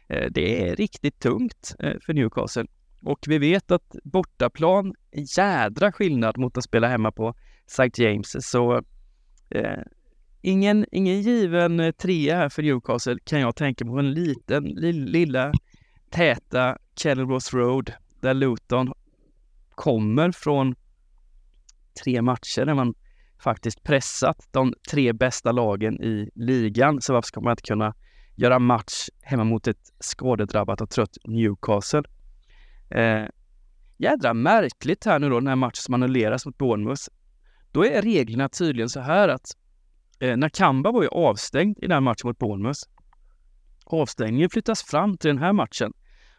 [0.08, 2.66] Eh, det är riktigt tungt eh, för Newcastle.
[3.02, 7.34] Och vi vet att bortaplan är jädra skillnad mot att spela hemma på
[7.66, 8.02] St.
[8.02, 8.36] James.
[8.50, 8.82] Så
[9.50, 9.82] eh,
[10.42, 13.98] ingen, ingen given trea här för Newcastle kan jag tänka på.
[13.98, 15.52] En liten, lilla
[16.10, 18.92] täta Kenilworth Road där Luton
[19.76, 20.74] kommer från
[22.04, 22.94] tre matcher där man
[23.42, 27.00] faktiskt pressat de tre bästa lagen i ligan.
[27.00, 27.94] Så varför ska man inte kunna
[28.37, 32.02] göra match hemma mot ett skadedrabbat och trött Newcastle?
[32.90, 33.24] Eh,
[33.96, 37.02] jädra märkligt här nu då, den här matchen som annulleras mot Bournemouth.
[37.72, 39.46] Då är reglerna tydligen så här att
[40.20, 42.80] eh, Kamba var ju avstängd i den här matchen mot Bournemouth.
[43.87, 45.92] Avstängningen flyttas fram till den här matchen.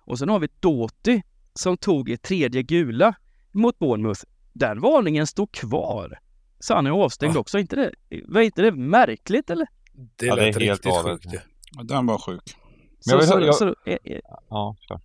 [0.05, 1.21] Och sen har vi Doty
[1.53, 3.15] som tog ett tredje gula
[3.55, 4.21] mot Bournemouth,
[4.53, 6.19] den varningen står kvar.
[6.59, 7.39] Så han är avstängd ah.
[7.39, 7.59] också.
[7.59, 7.91] Inte det,
[8.27, 9.67] var inte det märkligt eller?
[9.93, 11.25] Det lät ja, det är helt riktigt sjukt.
[11.71, 12.55] Ja, den var sjuk.
[12.99, 13.55] Så, så, jag...
[13.55, 15.01] så, eh, eh, ja, klar.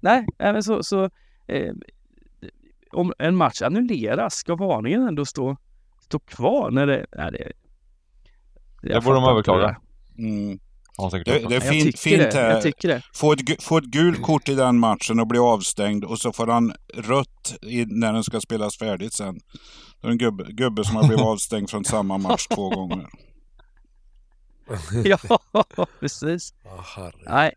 [0.00, 1.10] Nej, även så, så
[1.46, 1.74] eh,
[2.92, 5.56] om en match annulleras, ska varningen ändå stå,
[6.00, 7.06] stå kvar när det...
[7.16, 7.52] Nej, det,
[8.82, 9.80] det borde de överklaga.
[10.18, 10.58] Mm.
[11.10, 12.40] Säkert Det, det är Jag fint, tycker fint det.
[12.40, 12.62] Jag här.
[12.62, 13.02] tycker det.
[13.14, 16.46] Få ett, få ett gult kort i den matchen och bli avstängd och så får
[16.46, 19.40] han rött i, när den ska spelas färdigt sen.
[20.00, 23.06] Det är en gubbe, gubbe som har blivit avstängd från samma match två gånger.
[25.04, 25.18] ja,
[26.00, 26.54] precis.
[26.96, 27.22] Herregud.
[27.26, 27.52] Nej,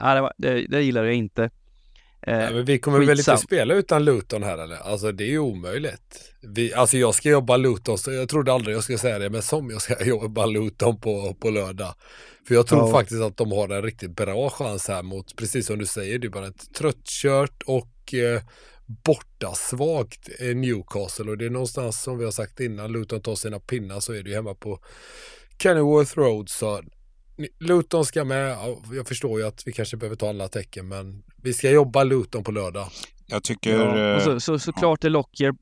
[0.00, 1.50] Nej det, var, det, det gillar jag inte.
[2.22, 4.76] Eh, men vi kommer väl inte spela utan Luton här eller?
[4.76, 6.32] Alltså det är ju omöjligt.
[6.40, 9.70] Vi, alltså jag ska jobba Luton, jag trodde aldrig jag skulle säga det, men som
[9.70, 11.94] jag ska jobba Luton på, på lördag.
[12.48, 12.90] För jag tror Ja.
[12.92, 16.26] faktiskt att de har en riktigt bra chans här mot, precis som du säger, det
[16.26, 18.42] är bara ett tröttkört och eh,
[18.86, 21.30] borta svagt eh, Newcastle.
[21.30, 24.22] Och det är någonstans som vi har sagt innan, Luton tar sina pinnar så är
[24.22, 24.78] det ju hemma på
[25.62, 26.48] Kenilworth Road.
[26.48, 26.82] Så
[27.58, 31.22] Luton ska med, Ja, jag förstår ju att vi kanske behöver ta alla tecken, men
[31.42, 32.88] vi ska jobba Luton på lördag.
[33.26, 33.78] Jag tycker...
[33.78, 35.52] Ja, och så, eh, så, såklart är Lockyer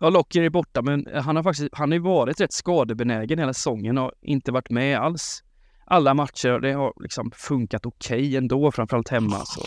[0.00, 3.98] Ja, Lockyer är borta, men han har faktiskt, han har varit rätt skadebenägen hela säsongen
[3.98, 5.42] och inte varit med alls.
[5.86, 9.44] Alla matcher, det har liksom funkat okej ändå, framförallt hemma.
[9.44, 9.60] Så.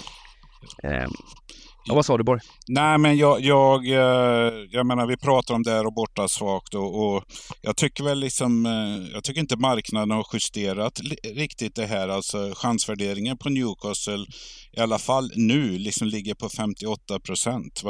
[1.87, 2.41] Ja, vad sa du Borg?
[2.67, 6.73] Nej, men jag, jag, eh, jag menar, vi pratar om det här och borta svagt
[6.73, 7.23] och, och
[7.61, 12.07] jag tycker väl liksom, eh, jag tycker inte marknaden har justerat riktigt det här.
[12.07, 14.25] Alltså chansvärderingen på Newcastle,
[14.77, 17.83] i alla fall nu, liksom ligger på 58 procent.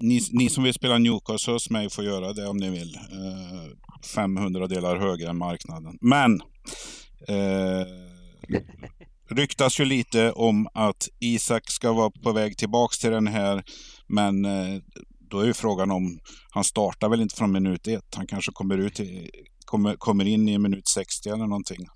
[0.00, 2.94] Ni, ni som vill spela Newcastle hos mig får göra det om ni vill.
[2.94, 5.98] Eh, 500 delar högre än marknaden.
[6.00, 6.40] Men
[7.28, 7.86] eh,
[9.30, 13.62] ryktas ju lite om att Isak ska vara på väg tillbaks till den här.
[14.08, 14.80] Men eh,
[15.30, 16.18] då är ju frågan om,
[16.50, 18.14] han startar väl inte från minut ett.
[18.16, 19.30] Han kanske kommer, ut i,
[19.66, 21.86] kommer, kommer in i minut 60 eller någonting.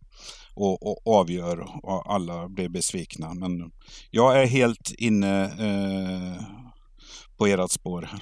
[0.54, 3.34] Och, och avgör och alla blir besvikna.
[3.34, 3.70] Men
[4.10, 6.42] jag är helt inne eh,
[7.38, 8.02] på ert spår.
[8.02, 8.20] här.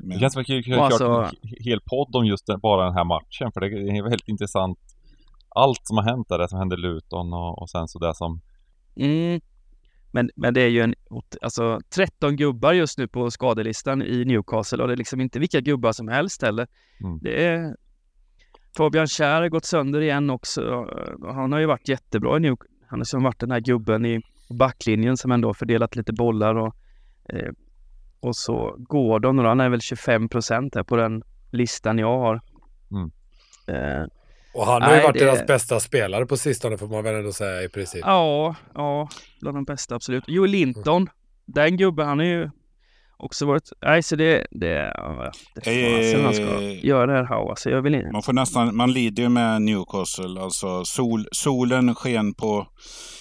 [0.00, 1.04] Det Men- känns som alltså-
[1.42, 3.52] en he- hel podd om just den, bara den här matchen.
[3.52, 3.66] För det
[3.98, 4.78] är väldigt intressant.
[5.54, 8.14] Allt som har hänt där, det som hände i Luton och, och sen så det
[8.14, 8.40] som...
[8.96, 9.40] Mm.
[10.10, 10.94] Men, men det är ju en,
[11.42, 15.60] alltså 13 gubbar just nu på skadelistan i Newcastle och det är liksom inte vilka
[15.60, 16.66] gubbar som helst heller.
[17.00, 17.18] Mm.
[17.22, 17.76] Det är
[18.76, 20.86] Fabian Schär har gått sönder igen också.
[21.22, 22.74] Han har ju varit jättebra i Newcastle.
[22.86, 24.22] Han har som varit den här gubben i
[24.58, 26.74] backlinjen som ändå fördelat lite bollar och,
[27.28, 27.52] eh,
[28.20, 32.40] och så Gordon och han är väl 25 procent här på den listan jag har.
[32.90, 33.10] Mm.
[33.66, 34.06] Eh,
[34.54, 37.14] Och han har ju Nej, varit det- deras bästa spelare på sistone får man väl
[37.14, 38.00] ändå säga i princip.
[38.04, 39.08] Ja, ja,
[39.40, 40.24] bland de bästa absolut.
[40.26, 41.08] Joel Linton,
[41.46, 42.50] den gubben, han är ju
[43.16, 43.72] också varit...
[43.82, 44.46] Nej, så det...
[44.50, 47.50] det är fasen han ska Eh, göra det här Howe.
[47.50, 48.12] Alltså, jag vill inte...
[48.12, 50.40] Man får nästan, man lider ju med Newcastle.
[50.40, 52.66] Alltså sol, solen sken på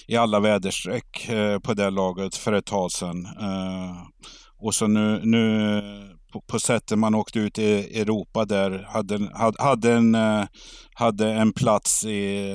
[0.07, 3.25] i alla väderstreck eh, på det laget för ett tag sedan.
[3.25, 3.95] Eh,
[4.57, 5.81] och så nu, nu
[6.33, 10.45] på, på sättet man åkte ut i Europa där hade, en- hade, hade, en, eh,
[10.93, 12.45] hade en plats i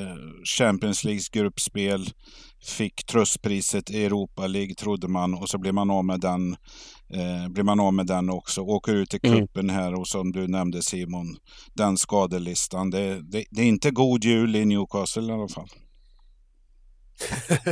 [0.59, 2.07] Champions Leagues gruppspel.
[2.79, 6.53] Fick tröstpriset i Europa League trodde man och så blev man av med den.
[7.14, 8.61] Eh, blir man av med den också.
[8.61, 9.38] Åker ut i Mm.
[9.41, 11.37] cupen här och som du nämnde Simon
[11.75, 12.91] den skadelistan.
[12.91, 15.69] Det, det, det är inte god jul i Newcastle i alla fall.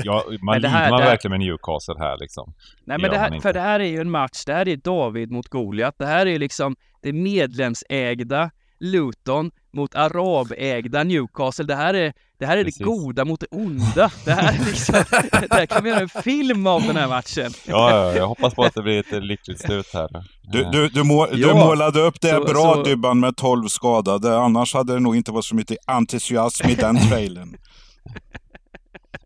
[0.04, 2.54] Ja, man det här- lider man det här- verkligen med Newcastle här liksom.
[2.86, 4.44] Nej, men det här, för det här är ju en match.
[4.46, 5.94] Det här är David mot Goliat.
[5.98, 11.64] Det här är liksom det medlemsägda Luton mot arabägda Newcastle.
[11.64, 14.10] Det här är det, här är det goda mot det onda.
[14.24, 14.94] Det här, är liksom,
[15.50, 17.50] det här kan vi göra en film av den här matchen.
[17.66, 20.08] Ja, ja, jag hoppas på att det blir ett lyckligt slut här.
[20.42, 21.54] Du, du, du, må, du Ja.
[21.54, 24.38] målade upp det Så- bra så- Dybban med 12 skadade.
[24.38, 27.56] Annars hade det nog inte varit så mycket entusiasm i den trailern.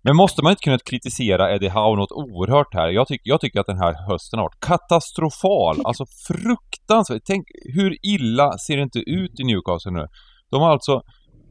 [0.03, 2.88] Men måste man inte kunna kritisera Eddie Howe något oerhört här?
[2.88, 5.76] Jag, tyck, jag tycker att den här hösten har varit katastrofal.
[5.85, 7.22] Alltså fruktansvärt.
[7.26, 10.07] Tänk hur illa ser det inte ut i Newcastle nu?
[10.50, 11.03] De har alltså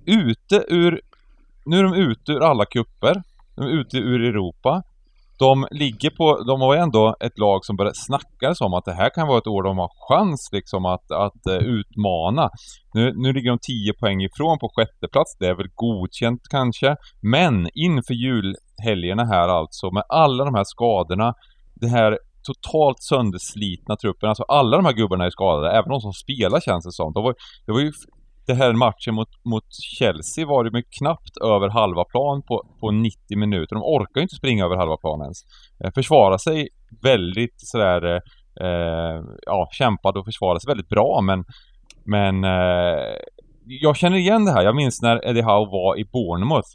[0.05, 1.01] ute ur...
[1.65, 3.23] Nu är de ute ur alla kupper.
[3.55, 4.81] De är ute ur Europa.
[5.39, 6.43] De ligger på...
[6.43, 9.37] De har ju ändå ett lag som börjar snacka om att det här kan vara
[9.37, 12.49] ett år de har chans liksom att, att eh, utmana.
[12.93, 15.37] Nu, nu ligger de 10 poäng ifrån på sjätte plats.
[15.39, 16.95] Det är väl godkänt kanske.
[17.21, 21.33] Men inför julhelgerna här alltså med alla de här skadorna.
[21.75, 22.17] Det här
[22.49, 24.29] totalt sönderslitna truppen.
[24.29, 25.71] Alltså alla de här gubbarna är skadade.
[25.71, 27.13] Även de som spelar känns det som.
[27.13, 27.33] De var,
[27.65, 27.91] det var ju
[28.49, 32.91] det här matchen mot, mot Chelsea var det med knappt över halva plan på, på
[32.91, 33.75] 90 minuter.
[33.75, 35.39] De orkar ju inte springa över halva plan ens.
[35.83, 36.67] Eh, försvara sig
[37.03, 38.01] väldigt sådär,
[38.65, 41.39] eh, ja, kämpade och försvarade sig väldigt bra men,
[42.15, 43.15] men eh,
[43.65, 44.63] jag känner igen det här.
[44.63, 46.71] Jag minns när Eddie Howe var i Bournemouth.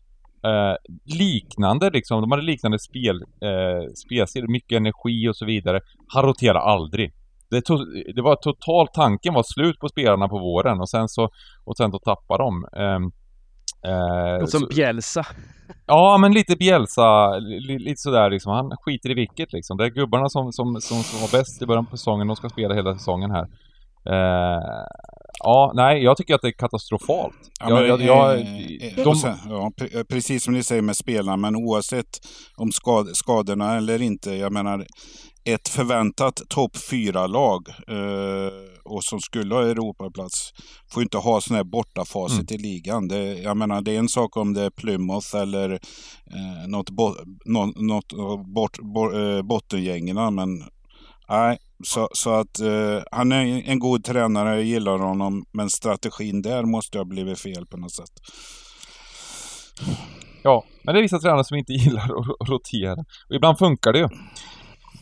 [0.50, 0.76] Eh,
[1.18, 3.16] liknande liksom, de hade liknande spel,
[3.48, 5.80] eh, spelstil, mycket energi och så vidare.
[6.14, 7.12] Han roterar aldrig
[7.54, 7.78] det, tog,
[8.16, 11.28] det var totalt, tanken var slut på spelarna på våren och sen så,
[11.64, 12.52] och sen så tappade de.
[12.86, 13.04] Um,
[13.92, 15.26] uh, som Bjälsa.
[15.86, 18.52] Ja, men lite Bjälsa, li, lite sådär liksom.
[18.52, 19.76] Han skiter i vilket liksom.
[19.76, 22.48] Det är gubbarna som, som, som, som var bäst i början på säsongen, de ska
[22.48, 23.46] spela hela säsongen här.
[24.10, 24.84] Uh,
[25.44, 27.34] Ja, nej, jag tycker att det är katastrofalt.
[27.60, 28.46] Ja, jag, jag, jag,
[29.04, 29.36] de...
[29.48, 29.70] ja,
[30.08, 32.20] precis som ni säger med spelarna, men oavsett
[32.56, 34.86] om skad, skadorna eller inte, jag menar
[35.44, 38.52] ett förväntat topp fyra lag eh,
[38.84, 40.52] och som skulle ha Europaplats
[40.92, 42.60] får inte ha sån här bortafacit mm.
[42.60, 43.08] i ligan.
[43.08, 47.14] Det, jag menar, det är en sak om det är Plymouth eller eh, något, bo,
[47.44, 48.12] något, något
[48.54, 50.48] bort, bort, eh, bottengängerna, men
[51.28, 56.42] nej, så, så att eh, han är en god tränare, jag gillar honom, men strategin
[56.42, 58.12] där måste ha blivit fel på något sätt.
[60.42, 63.04] Ja, men det är vissa tränare som inte gillar att rotera.
[63.28, 64.08] Och ibland funkar det ju.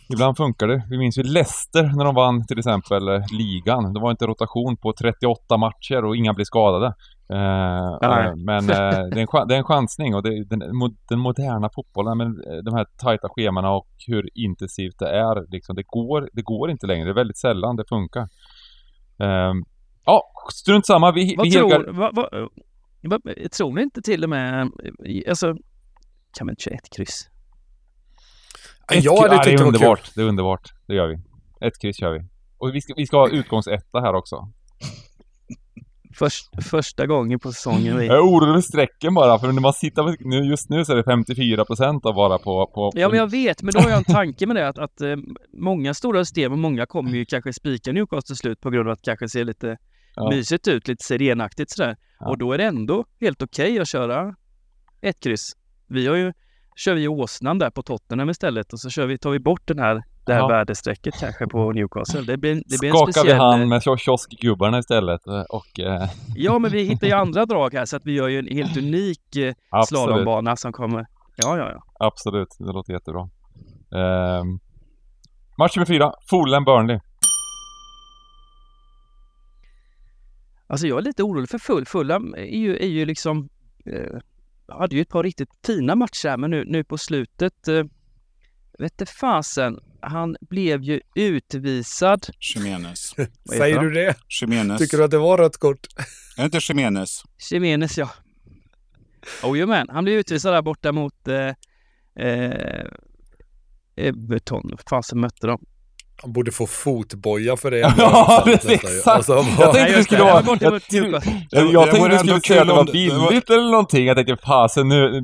[0.08, 0.82] Ibland funkar det.
[0.90, 3.92] Vi minns ju Leicester när de vann till exempel eh, ligan.
[3.92, 6.86] Det var inte rotation på 38 matcher och inga blev skadade.
[7.32, 8.76] Eh, men eh,
[9.12, 10.62] det, är en, det är en chansning och det, den,
[11.08, 15.76] den moderna fotbollen, men eh, de här tajta schemana och hur intensivt det är, liksom,
[15.76, 17.04] det, går, det går inte längre.
[17.04, 18.28] Det är väldigt sällan det funkar.
[19.18, 19.52] Eh,
[20.04, 21.12] ja, strunt samma.
[21.12, 21.92] Vi, vad vi tror, helgar...
[21.92, 22.50] vad, vad,
[23.02, 24.70] vad, tror ni inte till och med,
[25.28, 25.54] alltså,
[26.38, 27.31] kan man inte köra ett kryss?
[28.92, 30.10] Ett, ja, det, ja, det är underbart.
[30.14, 30.70] Det är underbart.
[30.86, 31.14] Det gör vi.
[31.66, 32.20] Ett kryss kör vi.
[32.58, 34.36] Och vi ska, vi ska ha utgångsetta här också.
[36.14, 37.96] Först, första gången på säsongen.
[37.96, 40.96] Jag är orolig för strecken bara, för när man sitter nu, just nu så är
[40.96, 42.92] det 54 procent av bara på, på...
[42.94, 45.16] Ja, men jag vet, men då har jag en tanke med det att, att eh,
[45.58, 48.92] många stora system och många kommer ju kanske spika Newcastle till slut på grund av
[48.92, 49.76] att det kanske ser lite
[50.16, 50.30] ja.
[50.30, 51.96] mysigt ut, lite sirenaktigt sådär.
[52.20, 52.30] Ja.
[52.30, 54.34] Och då är det ändå helt okej okay att köra
[55.00, 55.52] ett kryss.
[55.88, 56.32] Vi har ju,
[56.76, 59.78] kör vi åsnan där på Tottenham istället och så kör vi, tar vi bort den
[59.78, 60.48] här det här ja.
[60.48, 62.20] värdestrecket kanske på Newcastle.
[62.20, 63.36] Det blir, det blir Skakar en speciell...
[63.36, 65.80] vi hand med kioskgubbarna istället eh, och...
[65.80, 66.08] Eh...
[66.36, 68.76] Ja, men vi hittar ju andra drag här så att vi gör ju en helt
[68.76, 69.54] unik eh,
[69.86, 71.06] slalombana som kommer...
[71.36, 72.06] Ja, ja, ja.
[72.06, 73.20] Absolut, det låter jättebra.
[73.94, 74.44] Eh,
[75.58, 77.00] match nummer fyra, Fulham-Burnley.
[80.66, 81.86] Alltså jag är lite orolig för full.
[81.86, 83.48] Fulham är ju, är ju liksom...
[83.86, 84.18] Eh,
[84.78, 87.84] hade ju ett par riktigt fina matcher här, men nu, nu på slutet eh,
[88.78, 92.26] Vette fasen, han blev ju utvisad.
[92.54, 93.14] Jimenez.
[93.48, 94.16] Säger du det?
[94.40, 94.78] Jimenez.
[94.78, 95.86] Tycker du att det var rött kort?
[96.36, 97.22] Är inte Jimenez?
[97.50, 98.10] Jimenez, ja.
[99.42, 101.54] Ojomän, han blev utvisad där borta mot eh,
[102.26, 102.86] eh,
[103.96, 104.78] Everton.
[104.90, 105.64] Fasen mötte de.
[106.22, 107.78] Han borde få fotboja för det.
[107.98, 109.06] ja, det är exakt.
[109.06, 110.58] Alltså, jag tänkte det skulle vara...
[110.60, 110.80] Jag,
[111.50, 114.06] jag, jag tänkte du skulle säga att det var billigt eller någonting.
[114.06, 115.20] Jag tänkte fasen nu,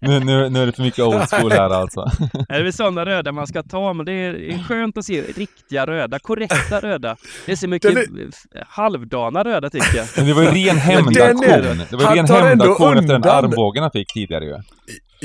[0.00, 2.10] nu, nu, nu är det för mycket old school här alltså.
[2.48, 5.86] det är väl sådana röda man ska ta, men det är skönt att se riktiga
[5.86, 7.16] röda, korrekta röda.
[7.46, 8.06] Det är så mycket är...
[8.68, 10.06] halvdana röda tycker jag.
[10.16, 11.82] Men det var ju ren hämndaktion.
[11.90, 14.56] Det var ju ren hämndaktion efter den armbågen han fick tidigare ju.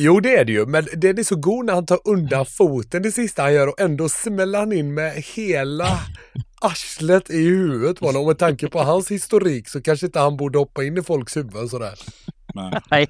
[0.02, 3.02] Jo, det är det ju, men den är så god när han tar undan foten
[3.02, 6.00] det sista han gör och ändå smäller han in med hela
[6.62, 8.22] arslet i huvudet på honom.
[8.22, 11.38] Och med tanke på hans historik så kanske inte han borde hoppa in i folks
[11.38, 11.94] huvuden sådär.
[12.90, 13.08] Nej.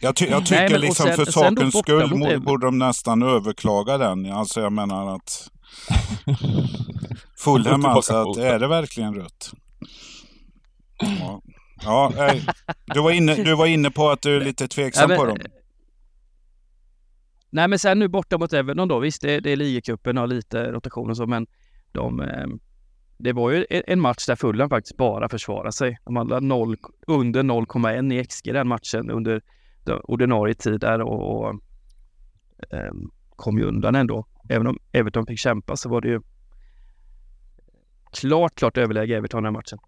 [0.00, 4.32] Jag, ty jag tycker Nej, liksom sen, för sakens skull borde de nästan överklaga den.
[4.32, 5.50] Alltså jag menar att...
[7.38, 9.50] Fulham alltså, att är det verkligen rött?
[11.00, 11.42] Ja.
[11.84, 12.12] Ja,
[12.86, 15.24] du, var inne, du var inne på att du är lite tveksam ja, men, på
[15.24, 15.38] dem.
[17.54, 20.72] Nej men sen nu borta mot Everton då, visst det, det är ligacupen och lite
[20.72, 21.46] rotation och så men
[21.92, 22.46] de, eh,
[23.18, 25.98] det var ju en match där Fulham faktiskt bara försvarade sig.
[26.04, 29.42] De hade noll, under 0,1 i XG den matchen under
[30.04, 31.60] ordinarie tid där och, och
[32.70, 34.26] ehm, kom ju undan ändå.
[34.48, 36.20] Även om Everton fick kämpa så var det ju
[38.12, 39.78] klart, klart överläge Everton den matchen.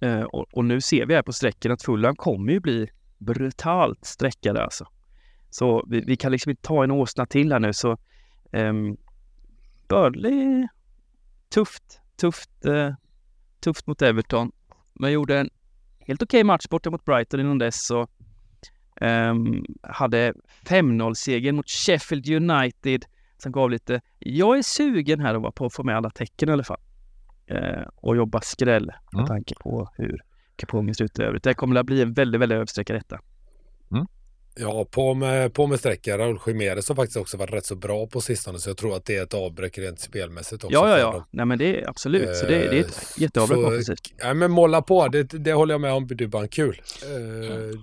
[0.00, 4.04] Eh, och, och, nu ser vi här på sträckan att Fulham kommer ju bli brutalt
[4.04, 4.86] sträckade alltså.
[5.52, 7.96] Så vi, vi, kan liksom inte ta en åsna till här nu så
[8.52, 8.96] um,
[9.88, 10.68] Burnley
[11.48, 12.94] tufft, tufft, uh,
[13.60, 14.52] tufft mot Everton.
[14.92, 15.50] Men gjorde en
[16.00, 18.06] helt okej okay match borta mot Brighton innan dess så
[19.00, 20.34] um, hade
[20.64, 23.04] 5-0-seger mot Sheffield United
[23.38, 26.52] som gav lite, jag är sugen här vara på att få med alla tecken i
[26.52, 26.80] alla fall.
[27.50, 29.26] Uh, och jobba skräll med mm.
[29.26, 30.20] tanke på hur
[30.56, 31.42] kupongen ser ut i övrigt.
[31.42, 33.20] Det kommer att bli en väldigt, väldigt överstreckad detta.
[34.54, 36.18] Ja, på med, på med sträcka.
[36.18, 39.04] Raul Jiménez har faktiskt också varit rätt så bra på sistone, så jag tror att
[39.04, 40.74] det är ett avbräck rent spelmässigt också.
[40.74, 41.26] Ja, ja, ja.
[41.30, 42.36] Nej, men det är absolut.
[42.36, 44.12] Så det, det är ett eh, jätteavbräck offensivt.
[44.18, 45.08] Ja, men måla på.
[45.08, 46.06] Det, det håller jag med om.
[46.06, 46.82] Det är bara kul.
[47.02, 47.78] Eh,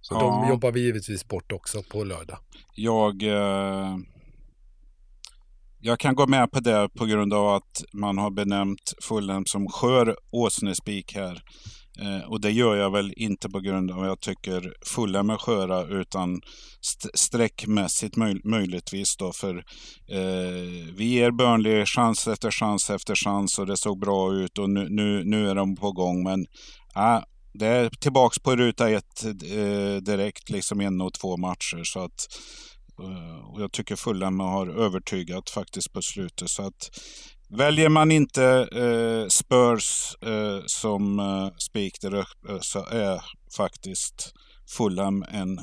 [0.00, 2.38] så de jobbar vi givetvis bort också på lördag.
[2.74, 3.22] Jag...
[3.22, 3.96] Eh...
[5.80, 9.68] jag kan gå med på det på grund av att man har benämnt Fulham som
[9.68, 11.42] skör åsnespik här.
[12.00, 15.36] Eh, och det gör jag väl inte på grund av att jag tycker Fulham är
[15.36, 16.40] sköra utan
[16.80, 19.32] st sträckmässigt möj möjligtvis då.
[19.32, 19.56] För
[20.08, 24.70] eh, vi ger Burnley chans efter chans efter chans och det såg bra ut och
[24.70, 26.22] nu, nu, nu är de på gång.
[26.22, 26.46] Men
[26.96, 27.22] äh,
[27.54, 31.80] det är tillbaks på ruta ett eh, direkt, liksom en och två matcher.
[31.84, 32.28] Så att,
[33.02, 36.50] eh, och jag tycker Fulham har övertygat faktiskt på slutet.
[36.50, 36.90] Så att
[37.48, 42.24] Väljer man inte eh, Spurs eh, som eh, spik där eh,
[42.60, 43.20] så är
[43.56, 44.32] faktiskt
[44.76, 45.60] Fulham en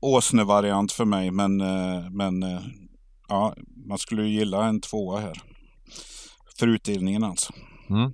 [0.00, 1.30] åsnevariant för mig.
[1.30, 2.60] Men, eh, men eh,
[3.28, 3.54] ja,
[3.88, 5.42] man skulle ju gilla en tvåa här.
[6.58, 7.52] För utdelningen alltså.
[7.90, 8.12] Mm.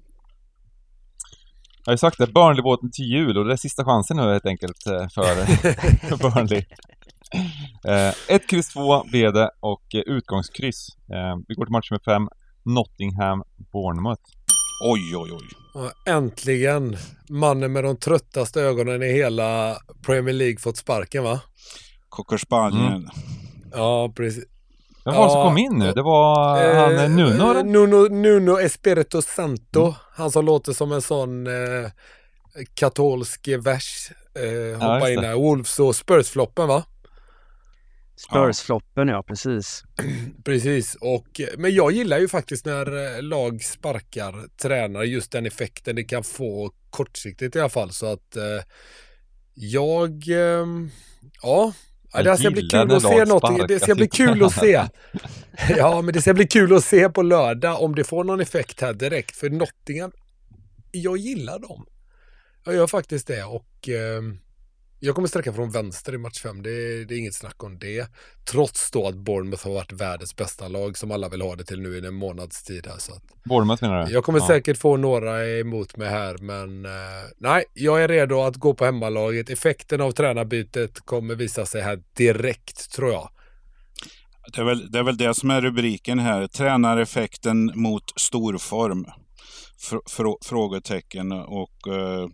[1.85, 4.47] Jag har ju sagt det, Burnley-båten till jul och det är sista chansen nu helt
[4.47, 5.23] enkelt eh, för,
[6.09, 6.65] för Burnley.
[7.89, 10.89] Eh, ett kryss två blev det och eh, utgångskryss.
[11.13, 12.29] Eh, vi går till match nummer fem.
[12.75, 13.43] Nottingham
[13.73, 14.23] Bournemouth.
[14.85, 15.91] Oj, oj, oj.
[16.07, 16.97] Äntligen
[17.29, 21.41] mannen med de tröttaste ögonen i hela Premier League fått sparken va?
[22.09, 22.93] Cocker Spanien.
[22.93, 23.11] Mm.
[23.73, 24.45] Ja, precis.
[25.05, 25.93] Vem var det som kom in nu?
[25.93, 27.63] Det var eh, han Nuno?
[27.63, 29.83] Nuno, Nuno Espirito Santo.
[29.83, 29.95] Mm.
[30.15, 31.91] Han som låter som en sån eh,
[32.75, 34.11] katolsk vers.
[34.35, 35.35] Eh, hoppa ja, in här.
[35.35, 36.85] Wolves och Spurs-floppen va?
[38.29, 39.83] Spurs-floppen ja, precis.
[40.45, 45.97] precis, och, men jag gillar ju faktiskt när eh, lag sparkar tränare, just den effekten
[45.97, 47.93] det kan få kortsiktigt i alla fall.
[47.93, 48.65] Så att eh,
[49.55, 50.67] jag, eh,
[51.43, 51.73] ja,
[52.13, 53.69] jag det ska bli kul att se något.
[53.69, 54.85] Det ska bli kul att se.
[55.77, 58.81] Ja, men det ska bli kul att se på lördag om det får någon effekt
[58.81, 59.37] här direkt.
[59.37, 60.13] För Nottingham,
[60.91, 61.87] jag gillar dem.
[62.65, 64.23] Jag gör faktiskt det och eh,
[65.03, 68.09] jag kommer sträcka från vänster i match 5, det, det, är inget snack om det.
[68.51, 71.81] Trots då att Bournemouth har varit världens bästa lag som alla vill ha det till
[71.81, 72.87] nu i en månads tid.
[72.87, 74.13] Här, så att Bournemouth menar du?
[74.13, 74.47] Jag kommer ja.
[74.47, 76.91] säkert få några emot mig här, men eh,
[77.39, 79.51] nej, jag är redo att gå på hemmalaget.
[79.51, 83.31] Effekten av tränarbytet kommer visa sig här direkt, tror jag.
[84.55, 86.47] Det är, väl, det är väl det som är rubriken här.
[86.47, 89.07] Tränareffekten mot storform?
[90.09, 92.29] Fr frågetecken och eh,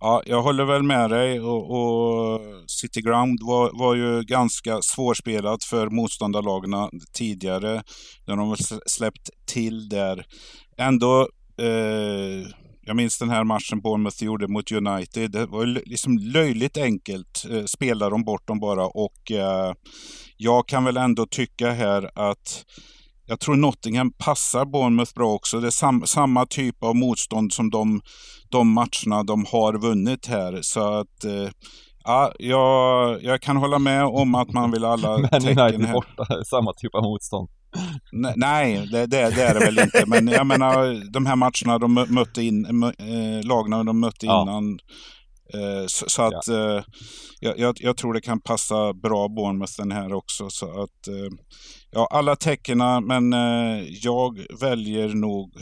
[0.00, 5.64] Ja, jag håller väl med dig och, och City Ground var, var ju ganska svårspelat
[5.64, 7.82] för motståndarlagen tidigare.
[8.26, 10.26] När de släppt till där.
[10.78, 11.28] Ändå,
[11.58, 12.48] eh,
[12.86, 15.30] jag minns den här matchen Bournemouth gjorde mot United.
[15.30, 17.46] Det var liksom löjligt enkelt.
[17.50, 19.72] Eh, spelar de bort dem bara och eh,
[20.36, 22.64] jag kan väl ändå tycka här att
[23.26, 25.60] jag tror Nottingham passar Bournemouth bra också.
[25.60, 28.00] Det är sam, samma typ av motstånd som de,
[28.50, 30.58] de matcherna de har vunnit här.
[30.62, 31.48] Så att eh,
[32.04, 35.92] ja, jag, jag kan hålla med om att man vill alla Men tecken United här.
[35.92, 37.48] borta, samma typ av motstånd.
[38.36, 40.04] Nej, det, det, det, är det väl inte.
[40.06, 44.42] Men jag menar, de här matcherna de mötte in, äh, lagna de mötte ja.
[44.42, 45.25] innan Eh,
[45.86, 46.76] så, så, att ja.
[46.76, 46.84] Eh,
[47.40, 50.50] jag, jag, tror det kan passa bra Bournemouth den här också.
[50.50, 51.38] Så att, eh,
[51.90, 53.32] ja, alla tecknen, men
[54.02, 55.52] jag väljer nog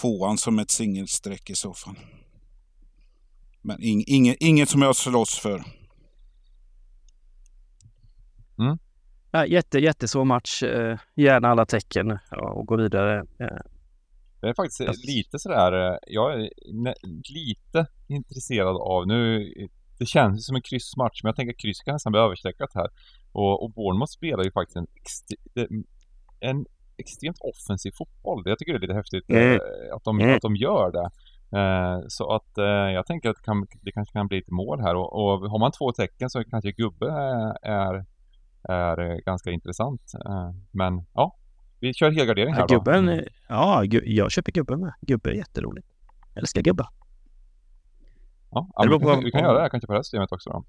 [0.00, 1.96] tvåan som ett singelsträck i så fall.
[3.62, 5.64] Men ing, inget, inget som jag slåss för.
[8.58, 8.78] Mm.
[9.30, 10.62] Ja, jätte, jättesvår match.
[11.16, 13.24] Gärna alla tecken och gå vidare.
[14.44, 14.96] Jag är faktiskt jag...
[15.14, 16.50] lite sådär, eh, jag är
[17.34, 19.52] lite intresserad av nu,
[19.98, 22.88] det känns som en kryssmatch, men jag tänker att kryss kan nästan bli överstreckat här.
[23.32, 24.86] Och, och Bournemouth spelar ju faktiskt en,
[26.40, 26.66] en
[26.96, 28.42] extremt offensiv fotboll.
[28.44, 29.52] Jag tycker det är lite häftigt mm.
[29.52, 30.36] Eh, att, de, mm.
[30.36, 31.10] att de gör det.
[31.58, 32.52] Eh, så att
[32.94, 35.58] jag tänker att det, kan, det kanske kan bli ett mål här och, och har
[35.58, 37.06] man två tecken så kanske gubbe
[37.62, 38.04] är,
[38.68, 40.12] är ganska intressant.
[40.70, 41.36] men ja,
[41.84, 43.20] vi kör helgardering här ja, gubben, då.
[43.48, 44.92] Ja, gu jag köper gubben med.
[45.00, 45.86] Gubbe är jätteroligt.
[46.34, 46.88] Jag älskar gubbar.
[48.50, 50.50] Ja, ja vi, kan, vi kan göra det här kanske på det här systemet också
[50.50, 50.64] då.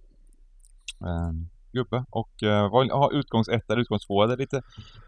[1.08, 4.62] Um, gubbe och uh, vad, aha, utgångs ett eller utgångs två, det, lite,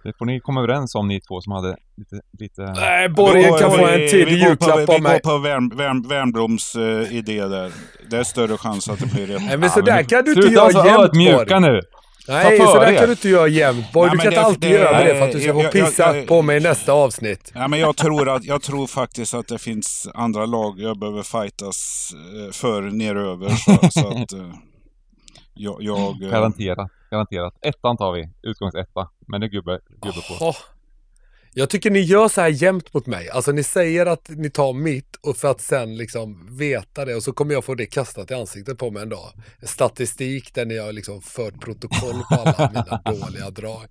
[0.04, 2.22] det får ni komma överens om ni två som hade lite...
[2.40, 2.62] lite...
[2.62, 5.14] Nej, Borgen kan få en tidig julklapp av mig.
[5.14, 7.72] Vi går på Värm, Värm, Värmbloms uh, idé där.
[8.10, 9.42] Det är större chans att det blir rätt.
[9.42, 11.82] Nej, men sådär kan du inte göra jämt, Sluta nu!
[12.28, 14.10] Nej, så där kan du inte göra jämt Boy.
[14.10, 16.28] Du kan inte alltid det, göra det för att du ska få pissa jag, jag,
[16.28, 17.52] på mig i nästa avsnitt.
[17.56, 21.24] Ja, men jag, tror att, jag tror faktiskt att det finns andra lag jag behöver
[21.24, 23.50] fightas eh, för neröver.
[23.50, 24.54] Så, så att, eh,
[25.54, 26.92] jag, jag, Garanterat.
[27.12, 27.54] Garanterat.
[27.62, 28.30] Ettan tar vi.
[28.44, 29.10] Utgångsetta.
[29.28, 30.54] Men det är gubbe, gubbe på.
[31.60, 33.30] Jag tycker ni gör så här jämt mot mig.
[33.30, 37.24] Alltså ni säger att ni tar mitt och för att sen liksom veta det och
[37.24, 39.32] så kommer jag få det kastat i ansiktet på mig en dag.
[39.64, 43.88] Statistik där ni har liksom fört protokoll på alla mina dåliga drag.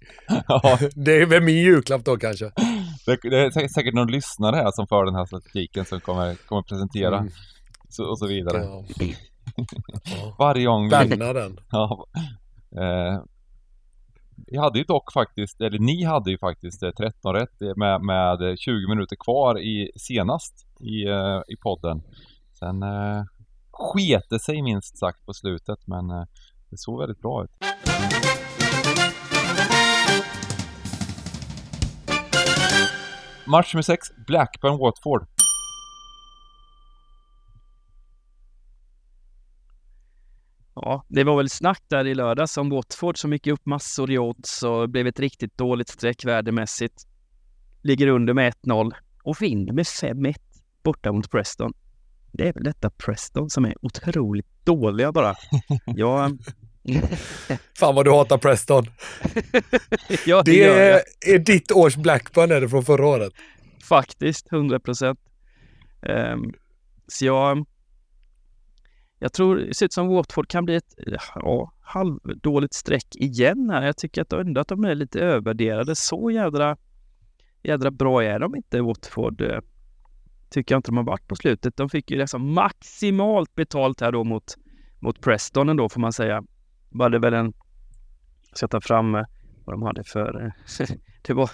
[0.49, 2.45] Ja, Det är väl min julklapp då kanske.
[3.07, 7.19] det, är säkert- någon lyssnare här som för den här statistiken som kommer, kommer presentera
[7.19, 7.31] Mm.
[7.89, 8.59] så, och så vidare.
[8.65, 8.85] Ja.
[10.05, 10.35] Ja.
[10.39, 11.17] Varje gång vi...
[11.17, 11.59] Den.
[11.71, 12.07] Ja,
[12.77, 13.23] eh,
[14.47, 18.51] vi hade ju dock faktiskt, eller ni hade ju faktiskt eh, 13 rätt med, med
[18.51, 22.03] eh, 20 minuter kvar i senast i, eh, i podden.
[22.59, 23.23] Sen eh,
[23.73, 26.25] sket det sig minst sagt på slutet men eh,
[26.71, 27.51] det såg väldigt bra ut.
[33.47, 35.36] Match nummer 6, Blackburn-Watford.
[40.81, 44.19] Ja, det var väl snack där i lördags om Watford som gick upp massor i
[44.19, 47.07] odds och blev ett riktigt dåligt streck värdemässigt.
[47.83, 50.37] Ligger under med 1-0 och vinner med 5-1
[50.83, 51.73] borta mot Preston.
[52.33, 55.35] Det är väl detta Preston som är otroligt dåliga bara.
[55.87, 56.39] Jag...
[57.79, 58.87] Fan vad du hatar Preston.
[60.27, 63.33] ja, det Det är, är ditt års Blackburn är det från förra året.
[63.89, 65.21] Faktiskt, 100 procent.
[67.09, 67.67] så jag...
[69.19, 70.95] Jag tror det ser ut som Watford kan bli ett
[71.35, 73.83] ja, halvdåligt streck igen här.
[73.83, 75.97] Jag tycker att ändå att de är lite övervärderade.
[75.97, 76.77] Så jädra,
[77.63, 79.63] jädra bra är de inte, Watford.
[80.51, 81.77] Tycker jag inte de har varit på slutet.
[81.77, 84.57] De fick ju liksom maximalt betalt här då mot,
[85.01, 86.43] mot Preston ändå får man säga.
[86.91, 87.53] De hade väl en...
[88.53, 89.25] Ska ta fram eh,
[89.65, 90.45] vad de hade för...
[90.45, 90.87] Eh,
[91.23, 91.51] det var...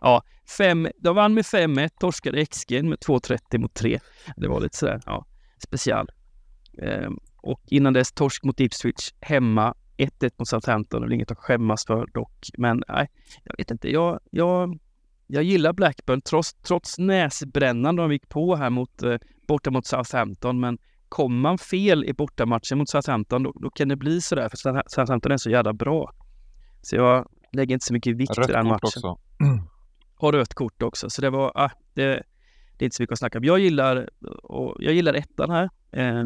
[0.00, 0.22] Ja,
[0.58, 4.00] fem, de vann med 5-1, torskade XG med 2,30 mot 3.
[4.36, 5.26] Det var lite sådär, ja,
[5.58, 6.08] special.
[6.78, 11.02] Ehm, och innan dess torsk mot Ipswich hemma, 1-1 mot Southampton.
[11.02, 12.48] Det är inget att skämmas för dock.
[12.58, 13.10] Men nej,
[13.44, 13.90] jag vet inte.
[13.90, 14.78] Jag, jag,
[15.26, 19.16] jag gillar Blackburn trots, trots näsbrännan de gick på här mot, eh,
[19.48, 20.60] borta mot Southampton.
[20.60, 24.48] Men kommer man fel i bortamatchen mot Southampton då, då kan det bli sådär.
[24.48, 26.12] För Southampton är så jävla bra.
[26.82, 29.18] Så jag lägger inte så mycket vikt i den matchen också.
[30.14, 31.10] har rött kort också.
[31.10, 32.22] Så det var, ah, det,
[32.76, 33.44] det är inte så mycket att snacka om.
[33.44, 34.08] Jag gillar,
[34.42, 35.70] och jag gillar ettan här.
[35.92, 36.24] Eh,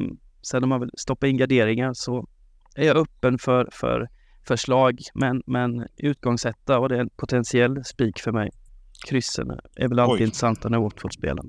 [0.49, 2.27] sen om man vill stoppa in garderingar så
[2.75, 4.09] är jag öppen för, för
[4.47, 5.01] förslag.
[5.15, 8.51] Men, men utgångsetta och det är en potentiell spik för mig.
[9.07, 10.25] Kryssen är väl alltid Oj.
[10.25, 11.45] intressanta när Watford spelar.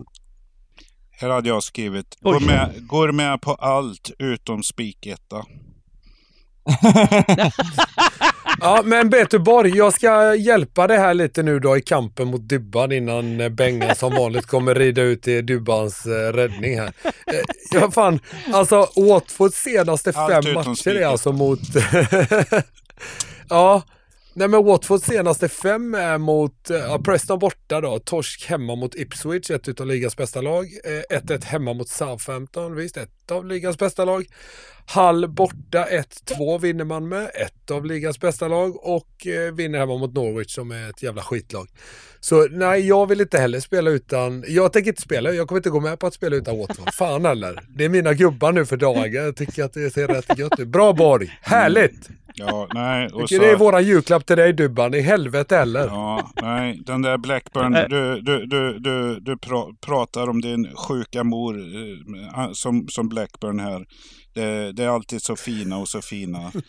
[1.12, 2.34] Här hade jag skrivit, Oj.
[2.34, 5.38] går med, går med på allt utom spiketta.
[8.62, 12.91] Ja, men Betuborg, jag ska hjälpa dig här lite nu då i kampen mot Dybban
[12.91, 16.93] innan eh, Benga som vanligt kommer rida ut i Dybbans eh, räddning här.
[17.03, 17.39] Eh,
[17.72, 18.20] ja, fan,
[18.53, 21.60] alltså Watfords senaste fem matcher är alltså mot...
[23.49, 23.84] ja,
[24.34, 28.95] nej men Watfords senaste fem är mot eh, ja, Preston borta då, torsk hemma mot
[28.95, 30.65] Ipswich, ett av ligans bästa lag.
[31.09, 34.25] Eh, 1-1 hemma mot Southampton, visst, ett av ligans bästa lag.
[34.86, 39.97] Hall borta 1-2 vinner man med, ett av ligans bästa lag och eh, vinner hemma
[39.97, 41.67] mot Norwich som är ett jävla skitlag.
[42.22, 45.70] Så nej, jag vill inte heller spela utan, jag tänker inte spela, jag kommer inte
[45.70, 46.93] gå med på att spela utan Watford.
[46.93, 47.59] Fan heller.
[47.70, 50.67] Det är mina gubbar nu för dagen, jag tycker att det ser rätt gött ut.
[50.67, 52.09] Bra Borg, härligt!
[52.34, 53.07] Ja, nej.
[53.13, 55.86] Och Tycker det är våra julklapp till dig Dubban, i helvete heller.
[55.86, 57.88] Ja, nej, den där Blackburn, Äh.
[57.89, 63.59] du, du, du, du, du pra, pratar om din sjuka mor eh, som, som Blackburn
[63.59, 63.86] här.
[64.34, 66.51] Det, det är alltid så fina och så fina.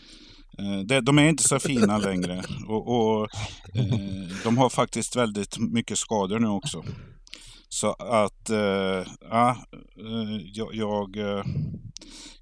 [0.61, 3.27] Eh, de är inte så fina längre och, och
[3.75, 6.83] eh, de har faktiskt väldigt mycket skador nu också.
[7.69, 9.57] Så att, eh, ja,
[10.53, 11.17] jag, jag,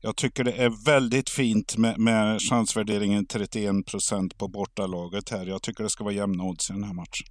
[0.01, 5.45] jag tycker det är väldigt fint med, med chansvärderingen 31% på bortalaget här.
[5.45, 7.27] Jag tycker det ska vara jämna odds i den här matchen.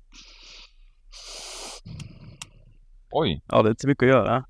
[3.11, 4.45] Oj, Ja, det är inte mycket att göra.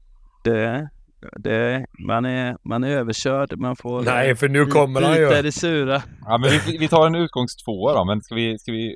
[0.44, 0.90] Det,
[1.38, 5.42] det, man, är, man är överkörd, man får Nej, för nu kommer han ju.
[5.42, 6.02] det sura.
[6.24, 8.86] ja, men vi, vi tar en utgångstvåa då, men ska vi, ska vi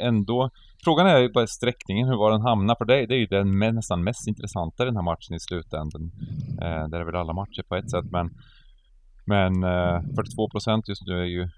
[0.00, 0.50] eh, ändå...
[0.84, 3.58] Frågan är ju bara sträckningen, hur var den hamnar, för det, det är ju den
[3.58, 6.10] nästan mest intressanta i den här matchen i slutändan.
[6.62, 8.30] Eh, där är väl alla matcher på ett sätt, men...
[9.24, 11.48] Men eh, 42% just nu är ju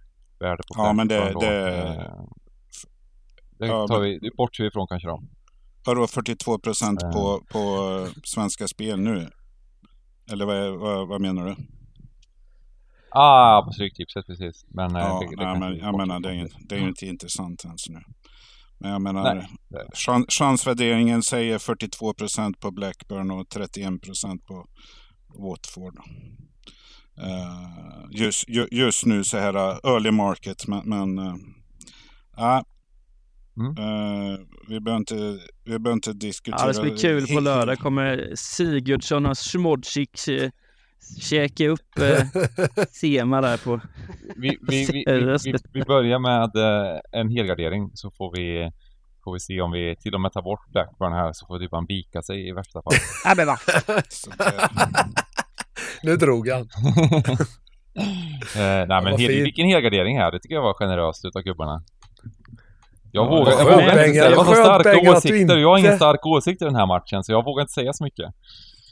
[0.41, 1.49] värde på Ja, men det- 15 då.
[1.49, 2.21] det- Eh,
[3.59, 5.23] det Ja, tar vi, det bortser vi ifrån kanske då.
[5.87, 7.63] Vadå 42 procent på, på
[8.25, 9.29] Svenska Spel nu?
[10.33, 11.57] Eller vad, vad, vad menar du?
[13.15, 14.65] Ah, på Stryktipset precis.
[14.69, 16.89] Men, eh, Ja, det, det kanske men, jag menar, det är, ju- det är ju
[16.89, 18.01] inte intressant ens nu.
[18.79, 19.47] Men jag menar, Nej,
[19.95, 24.67] chans, chansvärderingen säger 42 procent på Blackburn och 31 procent på
[25.39, 25.99] Watford.
[27.19, 31.35] Eh, just, ju, just nu så här uh, early market, men, men uh,
[32.37, 32.65] ja,
[33.57, 33.71] Mm.
[33.79, 34.39] Eh,
[34.69, 35.15] vi behöver inte,
[35.65, 36.61] vi behöver inte diskutera.
[36.61, 37.79] Ja, det ska bli kul på lördag.
[37.79, 40.51] Kommer Sigurdsson och Smodzik eh,
[41.21, 42.27] käka upp eh,
[42.91, 43.81] Sema där på...
[44.37, 48.71] Vi, vi, vi, vi, vi, vi börjar med eh, en helgardering så får vi,
[49.25, 51.73] får vi se om vi till och med tar bort Blackburn här så får typ
[51.73, 52.93] han bika sig i värsta fall.
[53.25, 53.59] Ja, men va?
[53.87, 54.69] Det-
[56.03, 56.69] Nu drog han.
[58.57, 60.33] Eh, nej men hel, vilken helgardering här.
[60.33, 61.83] Det tycker jag var generöst utav gubbarna.
[63.15, 65.57] Jag Ja, vågar, jag vågar inte säga, det var så starka åsikter.
[65.59, 67.93] Jag har ingen inte- stark åsikt i den här matchen så jag vågar inte säga
[67.93, 68.27] så mycket.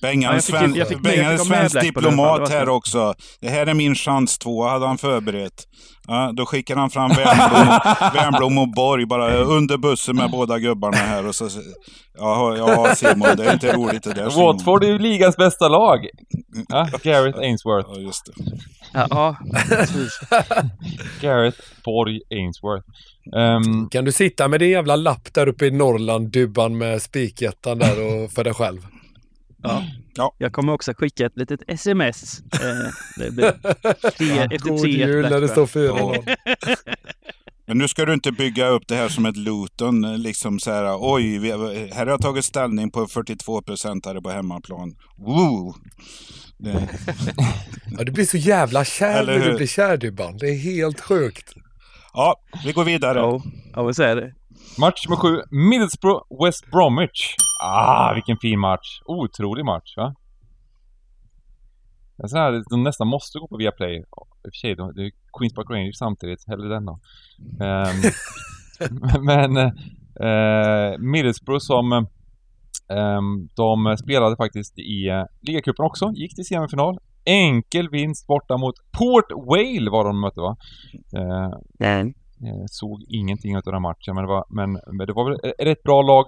[0.02, 2.72] Bengan, sven, är svensk diplomat här så.
[2.72, 3.14] också.
[3.40, 5.64] Det här är min chans två, hade han förberett.
[6.08, 10.58] Ja, då skickar han fram Wernbloom och, Wernbloom och Borg bara under bussen med båda
[10.58, 11.26] gubbarna här.
[11.26, 11.48] Och så,
[12.18, 14.46] ja, ja Simon, det är inte roligt det där Simon.
[14.56, 15.98] Watford är ju ligans bästa lag.
[16.68, 17.88] Ja, Gareth Ainsworth.
[17.94, 18.32] Ja, just det.
[18.92, 19.36] Ja, ja,
[19.68, 20.20] precis.
[21.20, 22.86] Gareth Borg Ainsworth.
[23.36, 27.78] Ehm, Kan du sitta med din jävla lapp där uppe i Norrland, Dubban med spikettan
[27.78, 28.86] där och för dig själv?
[29.62, 29.82] Ja.
[30.14, 30.34] Ja.
[30.38, 32.40] Jag kommer också skicka ett litet sms.
[32.52, 33.52] Eh, det blir
[34.10, 36.14] tre, efter God tre jul när det står fyra Ja.
[37.66, 40.96] Men nu ska du inte bygga upp det här som ett Luton, liksom så här,
[41.00, 41.50] oj, vi,
[41.92, 44.96] här har jag tagit ställning på 42 procentare på hemmaplan.
[45.16, 45.74] Woo!
[46.62, 46.88] Det,
[47.98, 50.36] Ja, du blir så jävla kär när du blir kär Dubban.
[50.36, 51.52] Det är helt sjukt.
[52.12, 52.34] ja,
[52.64, 53.18] vi går vidare.
[53.18, 53.42] Ja,
[53.74, 54.32] jag vill säga det.
[54.78, 55.42] match nummer sju.
[55.50, 57.34] Middlesbrough West Bromwich.
[57.64, 59.00] Ah, vilken fin match.
[59.06, 60.14] Otrolig match, va?
[62.16, 63.96] Det är så här, de nästan måste gå på Viaplay.
[63.96, 66.44] I och för sig, de- det är Queens Park Rangers samtidigt.
[66.46, 67.00] Hellre den då.
[67.64, 67.96] Ehm,
[69.24, 72.06] men eh, Middlesbrough som ehm,
[73.56, 76.12] de spelade faktiskt i eh, ligacupen också.
[76.14, 76.98] Gick till semifinal.
[77.24, 80.56] Enkel vinst borta mot Port Vale var de mötte va?
[81.16, 82.14] Eh, Nej.
[82.46, 85.38] Eh, såg ingenting av den här matchen, men det var, men, men det var väl
[85.42, 86.24] ett rätt bra lag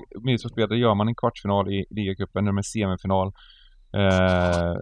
[0.52, 0.76] spelade.
[0.76, 3.26] Gör man en kvartsfinal i ligacupen, när de är semifinal.
[3.96, 4.74] Eh,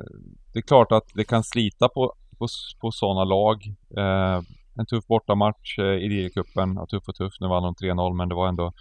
[0.52, 2.46] det är klart att det kan slita på, på,
[2.80, 3.56] på sådana lag.
[3.96, 4.42] Eh,
[4.78, 6.74] en tuff bortamatch eh, i ligacupen.
[6.74, 8.72] Ja, tuff och tuff, nu vann de 3-0, men det var ändå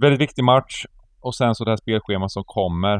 [0.00, 0.84] väldigt viktig match.
[1.26, 2.96] Och sen så det här spelschemat som kommer.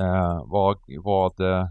[0.00, 1.66] Eh, vad, vad, eh,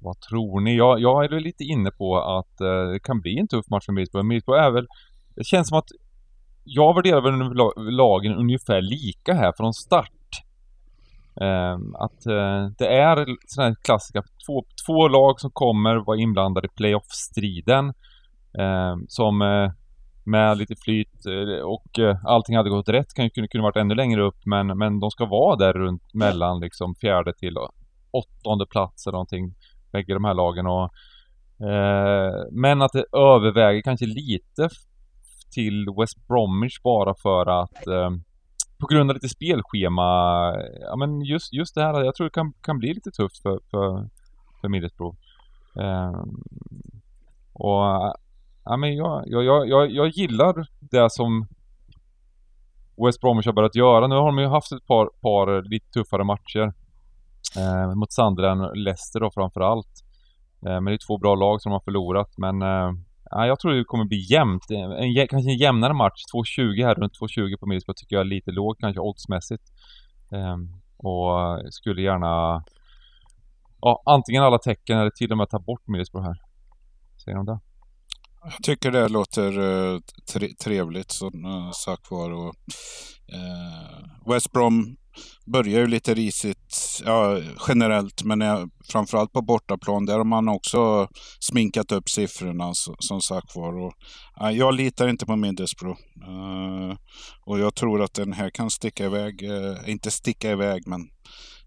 [0.00, 0.76] vad tror ni?
[0.76, 3.86] Jag, jag är väl lite inne på att eh, det kan bli en tuff match
[3.86, 4.26] för Middlesbrough.
[4.26, 4.86] Middlesbrough är väl...
[5.34, 5.88] Det känns som att
[6.64, 10.30] jag värderar väl lagen ungefär lika här från start.
[11.40, 16.66] Ehm, att eh, det är sådana här klassiska två, två lag som kommer vara inblandade
[16.66, 17.94] i playoff-striden.
[18.58, 19.70] ehm, som eh,
[20.24, 23.94] med lite flyt eh, och eh, allting hade gått rätt kan ju kunna varit ännu
[23.94, 27.56] längre upp men, men de ska vara där runt mellan liksom fjärde till
[28.10, 29.54] åttonde plats eller någonting.
[29.92, 30.84] Bägge de här lagen och
[31.68, 34.68] eh, Men att det överväger kanske lite
[35.50, 38.10] till West Bromwich bara för att eh,
[38.78, 40.04] på grund av lite spelschema,
[40.80, 43.60] ja men just, just det här, jag tror det kan, kan bli lite tufft för,
[43.70, 44.08] för,
[44.60, 45.16] för Middlesbrough.
[45.78, 46.24] Eh,
[47.52, 48.14] och
[48.64, 51.46] ja men jag, jag, jag, jag, jag gillar det som
[53.06, 54.06] West Bromwich har börjat göra.
[54.06, 56.72] Nu har de ju haft ett par, par lite tuffare matcher.
[57.56, 59.92] Eh, mot Sunderland och Leicester då framförallt.
[60.66, 62.92] Eh, men det är två bra lag som de har förlorat men eh,
[63.30, 64.70] jag tror det kommer bli jämnt.
[64.70, 66.22] En, kanske en jämnare match.
[66.34, 69.62] 2.20 här, runt 2.20 på Middlesbrough tycker jag är lite lågt kanske oddsmässigt.
[70.32, 70.56] Eh,
[70.96, 72.64] och skulle gärna
[73.80, 76.36] ja, antingen alla tecken eller till och med ta bort Middlesbrough här.
[77.24, 77.60] Säger de det?
[78.44, 80.00] Jag tycker det låter eh,
[80.32, 82.30] tre, trevligt som eh, sagt var.
[82.30, 82.54] Och,
[83.32, 84.96] eh, West Brom
[85.46, 91.08] börjar ju lite risigt ja, generellt men är, framförallt på bortaplan där har man också
[91.40, 93.78] sminkat upp siffrorna som sagt var.
[93.78, 93.94] Och,
[94.36, 96.00] ja, jag litar inte på Middlesbrough.
[96.26, 96.96] Eh,
[97.44, 101.00] och jag tror att den här kan sticka iväg, eh, inte sticka iväg men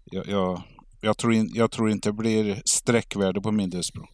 [0.04, 0.62] jag, jag,
[1.00, 4.10] jag, tror, in, jag tror inte det blir sträckvärde på Middlesbrough.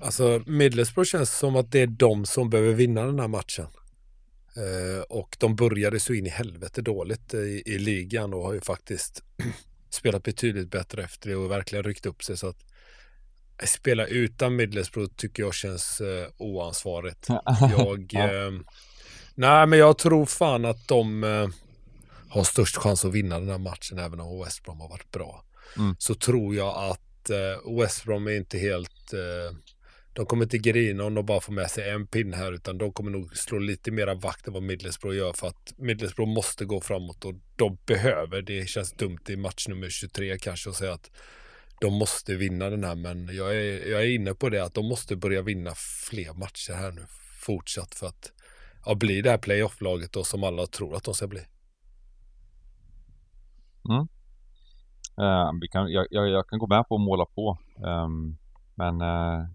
[0.00, 3.66] Alltså Middlesbrough känns som att det är de som behöver vinna den här matchen.
[4.56, 8.60] Eh, och de började så in i helvete dåligt i, i ligan och har ju
[8.60, 9.22] faktiskt
[9.90, 12.36] spelat betydligt bättre efter det och verkligen ryckt upp sig.
[12.36, 12.56] Så att
[13.62, 17.28] eh, spela utan Middlesbrough tycker jag känns eh, oansvarigt.
[17.78, 18.32] Jag, Ja.
[18.32, 18.50] eh,
[19.34, 21.48] nej men jag tror fan att de eh,
[22.28, 25.44] har störst chans att vinna den här matchen även om West Brom har varit bra.
[25.78, 25.96] Mm.
[25.98, 27.30] Så tror jag att
[27.80, 29.14] West Brom är inte helt
[30.16, 32.92] de kommer inte grina om de bara får med sig en pinne här utan de
[32.92, 36.80] kommer nog slå lite mera vakt än vad Middlesbrough gör för att Middlesbrough måste gå
[36.80, 41.10] framåt och de behöver, det känns dumt i match nummer 23 kanske att säga att
[41.80, 44.88] de måste vinna den här men jag är, jag är inne på det att de
[44.88, 45.70] måste börja vinna
[46.10, 47.02] fler matcher här nu
[47.40, 48.32] fortsatt för att
[48.86, 51.40] ja, bli det här playoff-laget då som alla tror att de ska bli.
[53.88, 54.08] Mm.
[55.18, 57.58] Eh, vi kan, jag, jag, jag kan gå med på att måla på.
[57.76, 58.38] um,
[58.74, 59.46] men uh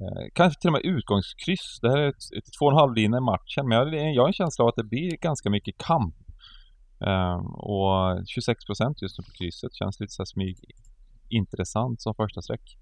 [0.00, 1.78] Eh, kanske till och med utgångskryss.
[1.82, 3.68] Det här är ett, ett två och en halv linje i matchen.
[3.68, 6.14] Men jag, jag har en känsla av att det blir ganska mycket kamp.
[7.06, 10.56] Ehm, och 26 procent just nu på krysset känns lite så här smyg
[11.28, 12.78] intressant som första streck.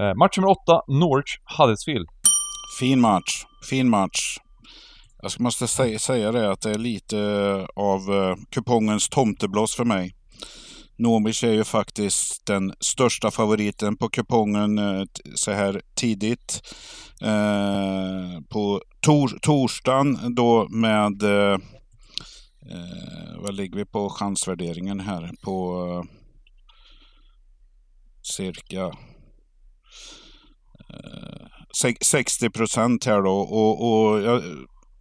[0.00, 2.08] Eh, match nummer åtta, Norwich Huddersfield.
[2.80, 3.44] Fin match.
[3.70, 4.38] Fin match.
[5.22, 7.16] Jag måste säga, säga det att det är lite
[7.76, 10.14] av uh, kupongens tomteblås för mig.
[10.96, 16.62] Norwich är ju faktiskt den största favoriten på kupongen eh, så här tidigt.
[17.20, 21.22] Eh, på tor torsdagen då med...
[21.22, 21.58] Eh,
[23.38, 25.30] vad ligger vi på chansvärderingen här?
[25.42, 26.06] På
[28.22, 28.92] cirka
[32.02, 33.38] 60 procent här då.
[33.38, 34.42] Och, och jag,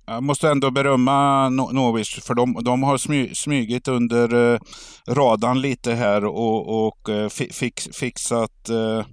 [0.06, 4.60] jag, måste ändå berömma Norwich för de, de har smy, smygit under eh,
[5.08, 9.06] radarn lite här och, och eh, fix, fixat eh,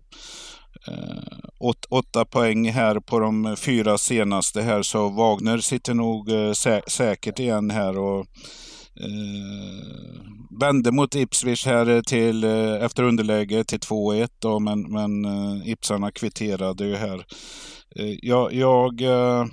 [1.59, 4.83] åt, åtta poäng här på de fyra senaste här.
[4.83, 7.99] Så Wagner sitter nog sä, säkert igen här.
[7.99, 8.27] och
[8.97, 10.21] Eh,
[10.61, 16.11] vände mot Ipswich här till, eh, efter underläge till 2-1 då, men, men eh, Ipsarna
[16.11, 17.25] kvitterade ju här.
[17.97, 19.47] Eh, jag, jag eh,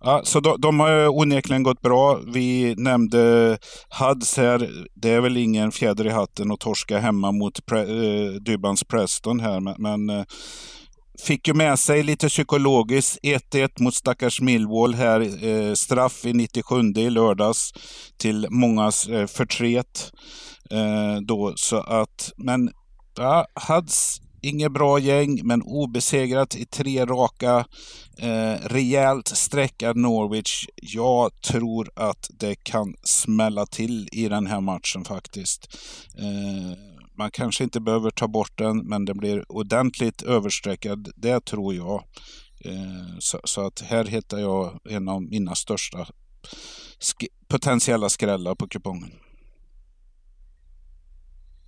[0.00, 2.20] Ja, så de, de har onekligen gått bra.
[2.26, 3.58] Vi nämnde
[4.00, 4.70] Huds här.
[4.94, 9.40] Det är väl ingen fjäder i hatten att torska hemma mot pre, eh, Dybans Preston
[9.40, 9.60] här.
[9.60, 10.24] Men, men eh,
[11.22, 15.44] Fick ju med sig lite psykologiskt 1-1 mot stackars Millwall här.
[15.46, 17.72] Eh, straff i 97 i lördags
[18.16, 20.12] till mångas eh, förtret.
[20.70, 22.70] Eh, då, så att, men
[23.16, 27.66] ja, Hads inget bra gäng, men obesegrat i tre raka.
[28.18, 30.66] Eh, rejält sträckad Norwich.
[30.76, 35.78] Jag tror att det kan smälla till i den här matchen faktiskt.
[36.18, 36.78] Eh,
[37.18, 41.12] man kanske inte behöver ta bort den, men den blir ordentligt överstreckad.
[41.16, 42.04] Det tror jag.
[42.64, 46.06] Eh, så, så, att här hittar jag en av mina största
[46.98, 49.12] sk potentiella skrällar på kupongen.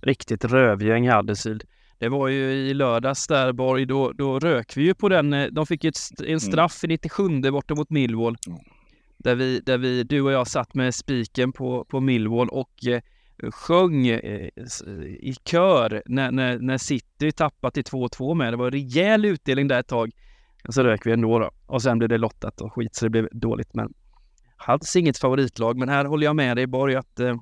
[0.01, 1.63] Riktigt rövgäng Huddersfield.
[2.01, 5.33] Det var ju i lördags där Borg, då, då rök vi ju på den.
[5.33, 6.39] Eh, de fick ju ett, en mm.
[6.39, 6.91] straff mm.
[6.91, 8.37] i 97 borta mot Millwall.
[8.47, 8.59] Mm.
[9.17, 13.01] Där, vi, där vi, du och jag satt med spiken på, på Millwall och eh,
[13.51, 14.49] sjöng eh,
[15.19, 18.53] i kör när, när, när City tappade till 2-2 med.
[18.53, 20.11] Det var en rejäl utdelning där ett tag.
[20.67, 21.51] Och så rök vi ändå då.
[21.65, 23.73] Och sen blev det lottat och skit så det blev dåligt.
[23.73, 23.93] Men
[24.57, 25.77] hade inget favoritlag.
[25.77, 27.35] Men här håller jag med dig Borg att eh,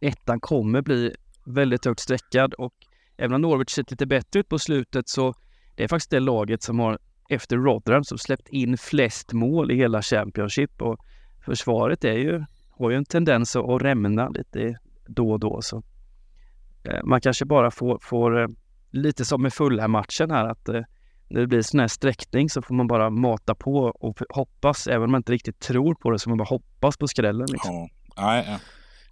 [0.00, 2.74] ettan kommer bli väldigt högt streckad och
[3.16, 5.34] även om Norwich sett lite bättre ut på slutet så
[5.74, 6.98] det är faktiskt det laget som har
[7.28, 10.98] efter Rotherham som släppt in flest mål i hela Championship och
[11.44, 15.62] försvaret är ju, har ju en tendens att rämna lite då och då.
[15.62, 15.82] Så
[16.84, 18.48] eh, man kanske bara får, får eh,
[18.90, 20.82] lite som med Fulham-matchen här att eh,
[21.28, 25.02] när det blir sån här sträckning så får man bara mata på och hoppas, även
[25.02, 27.46] om man inte riktigt tror på det, så man bara hoppas på skrällen.
[27.50, 27.74] Liksom.
[27.74, 27.88] Ja.
[28.22, 28.58] Nej, ja.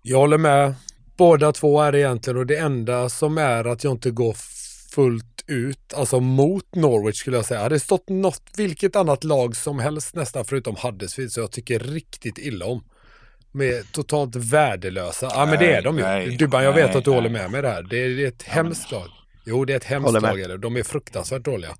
[0.02, 0.74] Jag håller med.
[1.16, 4.36] Båda två är egentligen och det enda som är att jag inte går
[4.94, 7.60] fullt ut, alltså mot Norwich skulle jag säga.
[7.60, 11.78] Hade det stått något, vilket annat lag som helst nästan förutom Huddersfield så jag tycker
[11.78, 12.84] riktigt illa om
[13.52, 15.26] med totalt värdelösa.
[15.34, 16.36] Ja men det är de ju.
[16.36, 17.82] Dubban, jag vet att du håller med mig där.
[17.82, 19.08] Det är, det är ett ja, hemskt lag.
[19.44, 20.60] Jo, det är ett hemskt lag.
[20.60, 21.70] De är fruktansvärt dåliga.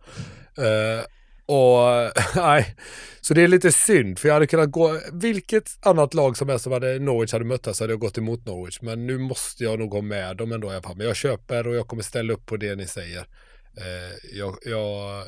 [0.59, 1.05] Uh,
[1.53, 2.77] och nej,
[3.21, 6.63] så det är lite synd för jag hade kunnat gå, vilket annat lag som helst
[6.63, 8.79] som hade Norwich hade mött så hade jag gått emot Norwich.
[8.83, 10.97] Men nu måste jag nog gå med dem ändå i alla fall.
[10.97, 13.21] Men jag köper och jag kommer ställa upp på det ni säger.
[13.79, 15.25] Eh, jag, jag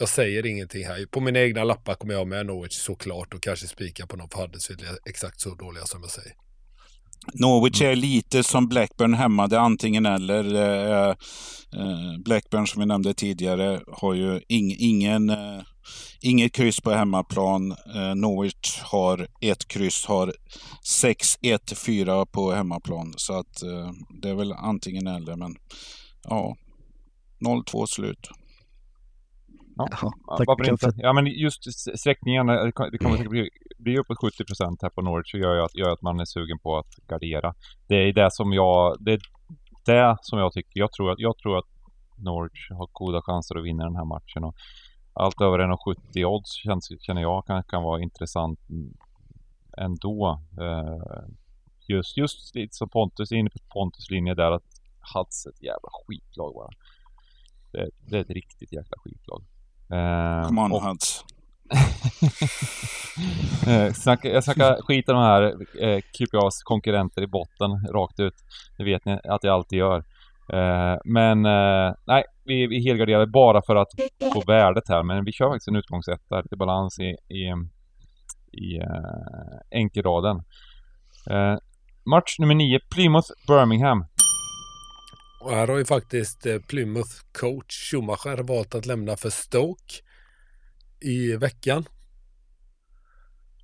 [0.00, 1.06] jag säger ingenting här.
[1.06, 4.40] På mina egna lappar kommer jag med Norwich såklart och kanske spika på någon för
[4.40, 6.45] Huddersfield exakt så dåliga som jag säger.
[7.34, 10.54] Norwich är lite som Blackburn hemma, det är antingen eller.
[10.54, 11.10] Eh,
[11.72, 15.62] eh, Blackburn som vi nämnde tidigare har ju ing, ingen, eh,
[16.20, 17.76] inget kryss på hemmaplan.
[18.14, 20.32] Norwich har ett kryss, har
[21.02, 23.14] 6-1-4 på hemmaplan.
[23.16, 23.62] Så att
[24.22, 25.36] det är väl antingen eller.
[25.36, 25.56] Men
[26.22, 26.56] ja,
[27.40, 28.30] 0-2 slut.
[29.76, 30.12] Ja, Jaha,
[30.78, 30.94] tack?
[30.96, 35.30] Ja, men just sträckningarna, det kommer säkert bli, bli uppåt 70 procent här på Norwich
[35.30, 37.54] så gör ju att, gör att man är sugen på att gardera.
[37.86, 39.20] Det är det som jag, det är
[39.86, 40.80] det som jag tycker.
[40.80, 41.64] Jag tror att, jag tror att
[42.18, 44.44] Norwich har goda chanser att vinna den här matchen.
[44.44, 44.54] Och
[45.12, 48.60] allt över 1,70 odds känns, känner jag kan, kan vara intressant
[49.78, 50.40] ändå.
[50.60, 51.28] Uh,
[51.88, 54.64] just, just lite som Pontus, inne på Pontus linje där att
[55.14, 56.70] Hats ett jävla skitlag bara.
[57.72, 59.44] Det, det är ett riktigt jäkla skitlag.
[59.90, 61.24] Eh, Come on och- Huds.
[63.66, 63.92] Eh,
[64.22, 65.42] jag snackar skit om de här
[65.82, 68.34] eh, QPAs konkurrenter i botten rakt ut.
[68.78, 70.04] Det vet ni att jag alltid gör.
[70.52, 73.88] Eh, men eh, nej, vi, vi helgarderar bara för att
[74.32, 75.02] få värdet här.
[75.02, 77.44] Men vi kör faktiskt en utgångsetta till balans i, i,
[78.52, 80.42] i eh, enkelraden.
[82.10, 84.06] Match nummer 9, Plymouth-Birmingham.
[85.44, 87.10] Och här har ju faktiskt Plymouth
[87.40, 89.94] coach Schumacher valt att lämna för Stoke
[91.00, 91.84] i veckan.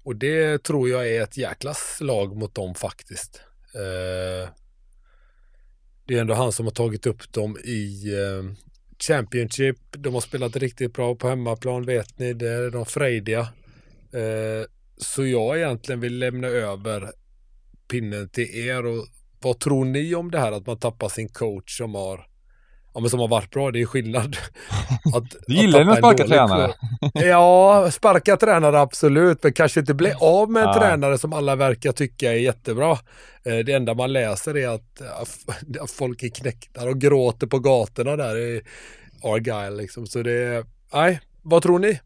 [0.05, 3.41] Och det tror jag är ett jäkla slag mot dem faktiskt.
[3.75, 4.51] Eh,
[6.07, 8.55] Det är ändå han som har tagit upp dem i eh,
[8.99, 9.77] Championship.
[9.91, 12.33] De har spelat riktigt bra på hemmaplan vet ni.
[12.33, 13.41] Det är de frejdiga.
[14.13, 14.67] Eh,
[14.97, 17.13] Så jag egentligen vill lämna över
[17.89, 19.07] pinnen till er och
[19.41, 22.27] vad tror ni om det här att man tappar sin coach som har
[22.95, 24.37] Ja men som har varit bra, det är skillnad.
[25.17, 26.73] Att, Du gillar ju sparkar dålig tränare.
[27.15, 30.75] Ja, sparka tränare absolut, men kanske inte bli av med en Ja.
[30.81, 32.91] tränare som alla verkar tycka är jättebra.
[33.45, 35.01] Eh, Det enda man läser är att
[35.81, 38.63] att folk är knäckta och gråter på gatorna där i
[39.23, 40.07] Argyle liksom.
[40.07, 42.01] Så det nej, vad tror ni?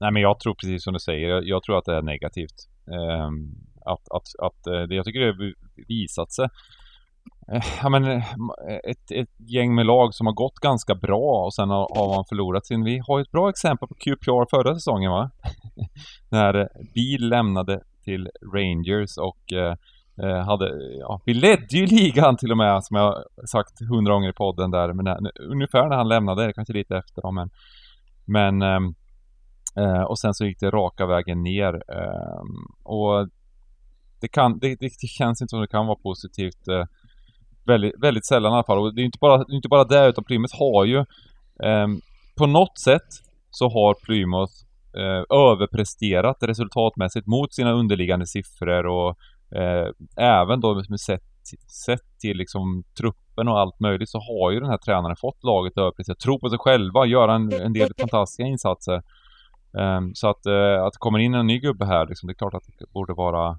[0.00, 2.68] Nej men jag tror precis som du säger, jag, jag tror att det är negativt.
[2.86, 3.54] Ehm,
[3.84, 5.54] att, att, att, eh, det, jag tycker det har
[5.88, 6.48] visat sig.
[7.82, 8.24] Ja, men, eh,
[8.84, 12.24] ett, ett gäng med lag som har gått ganska bra och sen har, har man
[12.28, 12.84] förlorat sin...
[12.84, 15.30] Vi har ju ett bra exempel på QPR förra säsongen va?
[16.30, 19.74] När eh, Bil lämnade till Rangers och eh,
[20.22, 20.70] eh, hade...
[21.00, 24.70] Ja, vi ledde ju ligan till och med som jag sagt hundra gånger i podden
[24.70, 24.92] där.
[24.92, 27.50] Men eh, när, ungefär när han lämnade, kanske lite efter då, men...
[28.24, 28.62] Men...
[28.62, 28.94] Ehm,
[29.76, 31.74] eh, och sen så gick det raka vägen ner.
[31.74, 32.42] Eh,
[32.82, 33.28] och
[34.20, 36.68] det, kan, det, det, det känns inte som det kan vara positivt.
[37.68, 38.78] Väldigt, väldigt sällan i alla fall.
[38.78, 41.04] Och det är inte bara, det är inte bara det utan Plymouth har ju
[41.64, 42.00] ehm,
[42.38, 43.08] på något sätt
[43.50, 44.52] så har Plymouth
[44.96, 49.16] eh, överpresterat resultatmässigt mot sina underliggande siffror och
[49.58, 51.22] eh, även då med sett,
[51.86, 55.72] sett till liksom truppen och allt möjligt så har ju den här tränaren fått laget
[55.72, 59.02] att överprestera, tro på sig själva, göra en, en del fantastiska insatser.
[59.72, 62.34] Um, så att, uh, att det kommer in en ny gubbe här, liksom, det är
[62.34, 63.58] klart att det borde vara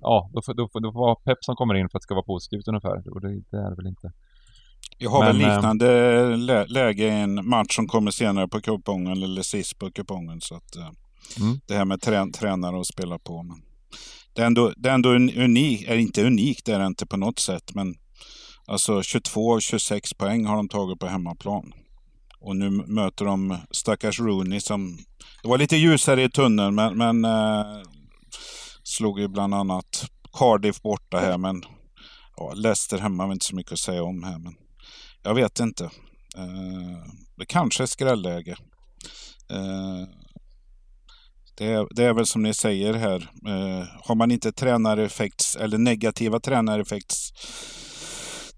[0.00, 2.04] Ja, då får, då, får, då får vara pepp som kommer in för att det
[2.04, 3.14] ska vara positivt ungefär.
[3.14, 4.12] Och det, det är det väl inte.
[4.98, 5.86] Jag har väl Men, eh, liknande
[6.36, 10.40] lä läge i en match som kommer senare på kupongen, eller sist på kupongen.
[10.40, 10.90] Så att, eh,
[11.40, 11.60] Mm.
[11.66, 13.42] Det här med trän tränare att spela på.
[13.42, 13.56] Men
[14.34, 17.06] det är ändå, det är ändå un- unik, är inte unikt, det är det inte
[17.06, 17.74] på något sätt.
[17.74, 17.94] Men
[18.66, 21.72] alltså 22 av 26 poäng har de tagit på hemmaplan.
[22.40, 24.98] Och nu möter de stackars Rooney som...
[25.42, 27.82] Det var lite ljusare i tunneln men, men eh,
[28.88, 31.38] slog ju bland annat Cardiff borta här.
[31.38, 31.62] Men
[32.36, 34.38] ja, Leicester hemma har inte så mycket att säga om här.
[34.38, 34.54] Men
[35.22, 35.84] jag vet inte.
[36.36, 38.56] Eh, det kanske är skrälläge.
[39.50, 40.08] Eh,
[41.56, 43.30] det, är, det är väl som ni säger här.
[43.46, 47.32] Eh, har man inte tränareffekts eller negativa tränareffekts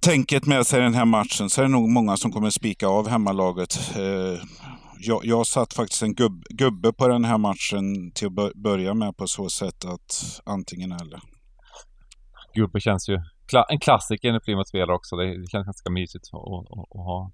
[0.01, 2.89] tänket med sig i den här matchen så är det nog många som kommer spika
[2.89, 3.91] av hemmalaget.
[3.97, 4.43] Eh,
[5.01, 8.95] jag, jag satt faktiskt en gubb, gubbe på den här matchen till att bör- börja
[8.95, 11.21] med på så sätt att antingen eller.
[12.55, 13.19] Gubbe känns ju...
[13.47, 15.17] Kla, en klassiker när Plymouth spelar också.
[15.17, 17.33] Det, det känns ganska mysigt att, att, att, att ha.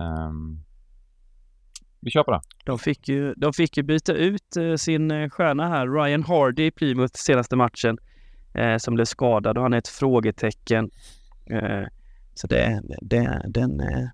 [0.00, 0.64] Ehm,
[2.00, 2.40] vi kör på det.
[2.64, 6.66] De fick ju, de fick ju byta ut eh, sin eh, stjärna här, Ryan Hardy
[6.66, 7.98] i Plymouth senaste matchen,
[8.54, 10.90] eh, som blev skadad och han är ett frågetecken.
[11.50, 11.86] Eh,
[12.34, 14.08] så det, det, den, eh,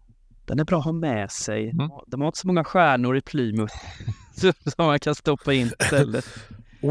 [0.46, 1.70] den är bra att ha med sig.
[1.70, 1.90] Mm.
[2.06, 3.74] De har inte så många stjärnor i Plymouth
[4.64, 6.24] som man kan stoppa in istället.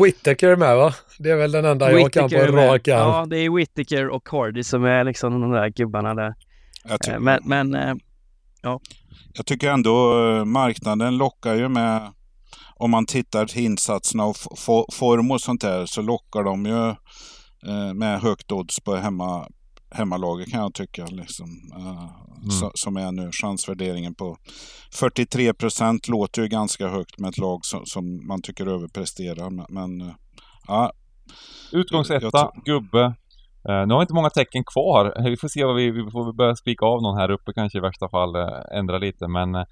[0.04, 0.94] Whittaker är med va?
[1.20, 3.00] Det är väl den enda jag kan på en rak arm.
[3.00, 6.34] Ja, det är Whittaker och Hardy som är liksom de där gubbarna där.
[6.84, 7.94] Jag, ty- Eh, men men eh,
[9.34, 12.12] jag tycker ändå eh, marknaden lockar ju med,
[12.76, 14.36] om man tittar till insatserna och
[14.94, 16.96] form och sånt där, så lockar de ju
[17.94, 19.48] med högt odds på hemma,
[19.92, 21.06] hemmalaget kan jag tycka.
[21.06, 24.38] Liksom, eh, så, som är nu chansvärderingen på
[24.94, 29.50] 43 procent låter ju ganska högt med ett lag som, som man tycker överpresterar.
[29.50, 30.16] Men, men eh,
[30.68, 30.92] ja,
[31.72, 33.14] Utgångsetta, gubbe.
[33.70, 35.24] Eh, nu har vi inte många tecken kvar.
[35.30, 37.82] Vi får se vad vi, vi får börja spika av någon här uppe kanske i
[37.82, 38.36] värsta fall.
[38.36, 39.64] Eh, ändra lite men eh,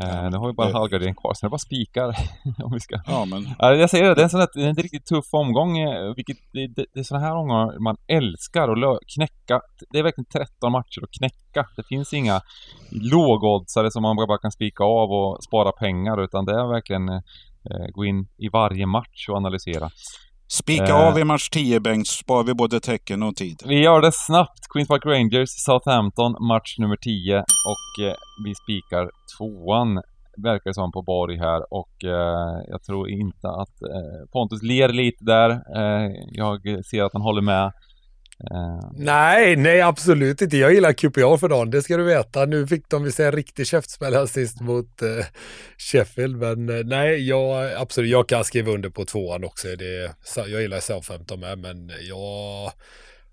[0.00, 2.08] Ja, nu har vi bara det- halvgardering kvar så det är bara spikar.
[2.64, 3.00] om vi ska.
[3.06, 5.06] ja, men Ja, jag säger det, det är en, sån här, det är en riktigt
[5.06, 5.78] tuff omgång.
[5.78, 9.60] eh, Vilket, det, det, det är sådana här omgångar man älskar att knäcka.
[9.90, 11.66] Det är verkligen 13 matcher att knäcka.
[11.76, 12.40] Det finns inga
[13.12, 17.86] lågoddsare som man bara kan spika av och spara pengar utan det är verkligen eh,
[17.92, 19.90] gå in i varje match och analysera.
[20.50, 21.08] Spika Eh.
[21.08, 23.62] av i match 10 Bengt, sparar vi både tecken och tid.
[23.66, 24.68] Vi gör det snabbt.
[24.72, 30.02] Queens Park Rangers, Southampton, match nummer 10 och eh, vi spikar tvåan
[30.42, 34.88] verkar det som på Borg här och eh, jag tror inte att eh, Pontus ler
[34.88, 35.50] lite där.
[35.50, 37.72] Eh, jag ser att han håller med.
[38.40, 40.56] Eh, Nej, nej absolut inte.
[40.56, 42.44] Jag gillar QPR för dagen, det ska du veta.
[42.44, 45.26] Nu fick de se en riktig käftsmäll här sist mot eh,
[45.78, 49.68] Sheffield, men eh, nej, jag, absolut, jag kan skriva under på tvåan också.
[49.68, 52.72] Det, jag gillar Southampton med, men jag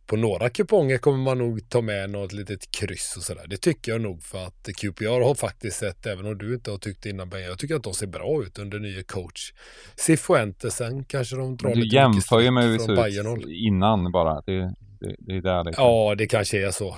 [0.07, 3.45] på några kuponger kommer man nog ta med något litet kryss och sådär.
[3.47, 6.77] Det tycker jag nog för att QPR har faktiskt sett, även om du inte har
[6.77, 9.53] tyckt innan Ben, jag tycker att de ser bra ut under nye coach.
[9.95, 14.11] Cifuentes, sen kanske de drar du lite jämför ju med hur det såg ut innan
[14.11, 14.41] bara.
[14.41, 15.83] Det, det, det är där liksom.
[15.85, 16.97] Ja, det kanske är så.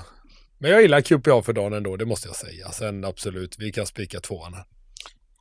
[0.59, 2.69] Men jag gillar QPA för dagen ändå, det måste jag säga.
[2.69, 4.63] Sen absolut, vi kan spika tvåan här.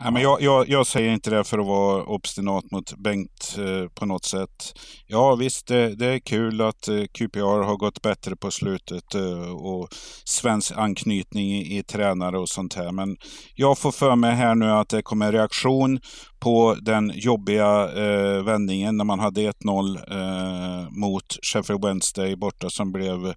[0.03, 3.89] Nej, men jag, jag, jag säger inte det för att vara obstinat mot Bengt eh,
[3.89, 4.73] på något sätt.
[5.07, 9.51] Ja visst, det, det är kul att eh, QPR har gått bättre på slutet eh,
[9.51, 9.89] och
[10.25, 12.93] svensk anknytning i, i tränare och sånt här.
[12.93, 13.17] Men
[13.55, 16.01] jag får för mig här nu att det kommer en reaktion
[16.39, 22.93] på den jobbiga eh, vändningen när man hade 1-0 eh, mot Sheffield Wednesday borta som
[22.93, 23.35] blev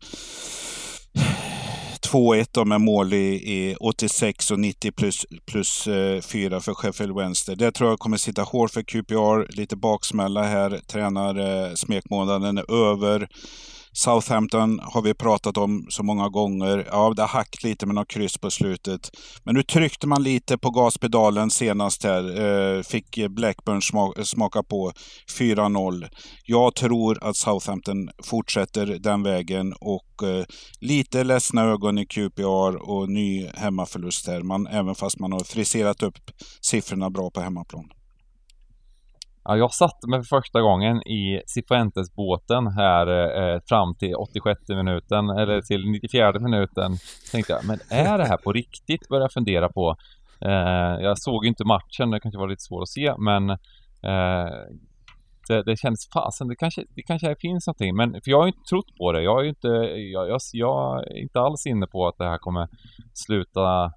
[2.11, 7.55] 2-1 med mål i, i 86 och 90 plus, plus eh, 4 för Sheffield Wednesday.
[7.55, 9.57] Det tror jag kommer sitta hårt för QPR.
[9.57, 10.79] Lite baksmälla här.
[10.87, 13.29] Tränar eh, smekmånaden är över.
[13.93, 16.87] Southampton har vi pratat om så många gånger.
[16.91, 19.09] Ja, det har hackat lite med något kryss på slutet.
[19.43, 22.41] Men nu tryckte man lite på gaspedalen senast här.
[22.41, 23.81] Eh, fick Blackburn
[24.25, 24.91] smaka på
[25.39, 26.09] 4-0.
[26.45, 30.45] Jag tror att Southampton fortsätter den vägen och eh,
[30.79, 34.41] lite ledsna ögon i QPR och ny hemmaförlust här.
[34.41, 36.31] Man, även fast man har friserat upp
[36.61, 37.89] siffrorna bra på hemmaplan.
[39.49, 45.29] Ja, jag satte mig för första gången i Cifuentes-båten här eh, fram till 86 minuten,
[45.29, 46.91] eller till 94 minuten.
[47.31, 49.09] Tänkte jag, men är det här på riktigt?
[49.09, 49.95] Började jag fundera på.
[50.41, 54.49] Eh, jag såg ju inte matchen, det kanske var lite svårt att se, men eh,
[55.47, 57.95] det, det kändes fasen, det kanske, det kanske finns någonting.
[57.95, 59.21] Men för jag har ju inte trott på det.
[59.21, 59.67] Jag är ju inte,
[60.13, 62.67] jag, jag, jag är inte alls inne på att det här kommer
[63.13, 63.91] sluta,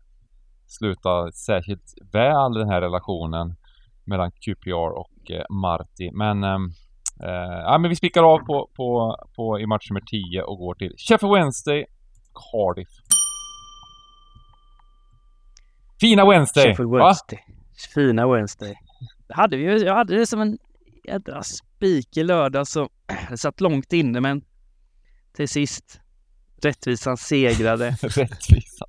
[0.67, 3.55] sluta särskilt väl, den här relationen
[4.05, 6.11] mellan QPR och eh, Marti.
[6.13, 6.65] Men, ehm,
[7.23, 10.75] eh, ja, men vi spikar av på, på, på i match nummer 10 och går
[10.75, 11.87] till Sheffield Wednesday,
[12.35, 12.89] Cardiff.
[16.01, 16.65] Fina Wednesday!
[16.65, 16.99] Sheffield va?
[16.99, 17.39] Wednesday.
[17.95, 18.75] Fina Wednesday.
[19.29, 20.59] Det hade vi jag hade det som en
[21.05, 22.67] jädra spik i lördag
[23.31, 24.43] det satt långt inne men
[25.37, 26.01] till sist
[26.63, 27.91] rättvisan segrade.
[28.03, 28.87] Rättvisa.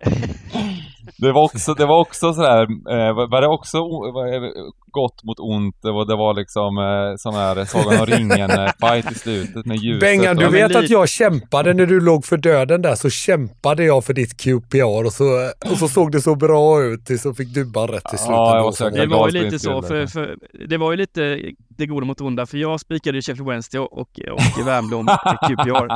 [1.18, 3.78] Det var också, det var också sådär, eh, var det också
[4.12, 4.52] det
[4.90, 5.82] gott mot ont?
[5.82, 10.00] Det var, det var liksom eh, sån här Sagan om ringen-fight i slutet med ljuset.
[10.00, 14.04] Bengan, du vet att jag kämpade när du låg för döden där, så kämpade jag
[14.04, 17.48] för ditt QPR och så, och så såg det så bra ut tills så fick
[17.54, 18.30] Dubban rätt till slut.
[18.30, 18.90] Ja, jag var.
[18.90, 20.36] Det var ju lite så, för, för
[20.68, 23.92] det var ju lite det goda mot onda, för jag spikade ju Sheffield Wednesday och,
[23.92, 25.88] och, och till QPR.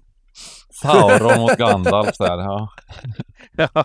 [0.82, 2.68] Så, Sauron mot Gandalf där, ja.
[3.56, 3.84] ja.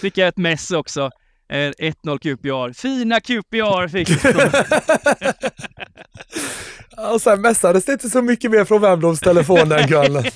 [0.00, 1.10] Fick jag ett mess också.
[1.48, 2.72] Eh, 1-0 QPR.
[2.72, 4.52] Fina QPR fick jag.
[7.14, 10.24] Och sen mässades det inte så mycket mer från Wernbloms telefon den kvällen.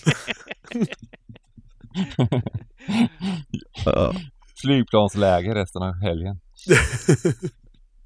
[4.63, 6.41] Flygplansläge resten av helgen.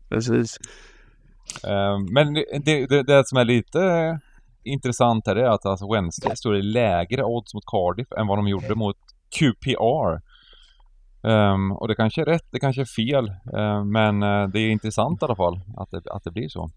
[0.09, 0.59] Precis.
[1.65, 4.17] Eh, Men det, det, det som är lite eh,
[4.65, 8.49] intressant här är att alltså Wednesday står i lägre odds mot Cardiff än vad de
[8.49, 8.97] gjorde mot
[9.39, 10.21] QPR.
[11.29, 14.71] Ehm, och det kanske är rätt, det kanske är fel, eh, men eh, det är
[14.71, 16.71] intressant i alla fall att det, att det blir så.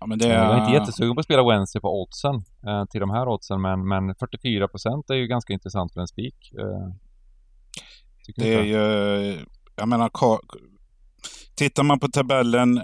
[0.00, 2.34] Ja, men det Jag är inte är, jättesugen på att spela Wednesday på oddsen
[2.66, 6.52] eh, till de här oddsen, men, men 44% är ju ganska intressant för en spik.
[8.36, 9.38] Det är ju,
[9.76, 10.40] jag menar, Ka-
[11.56, 12.80] tittar man på tabellen,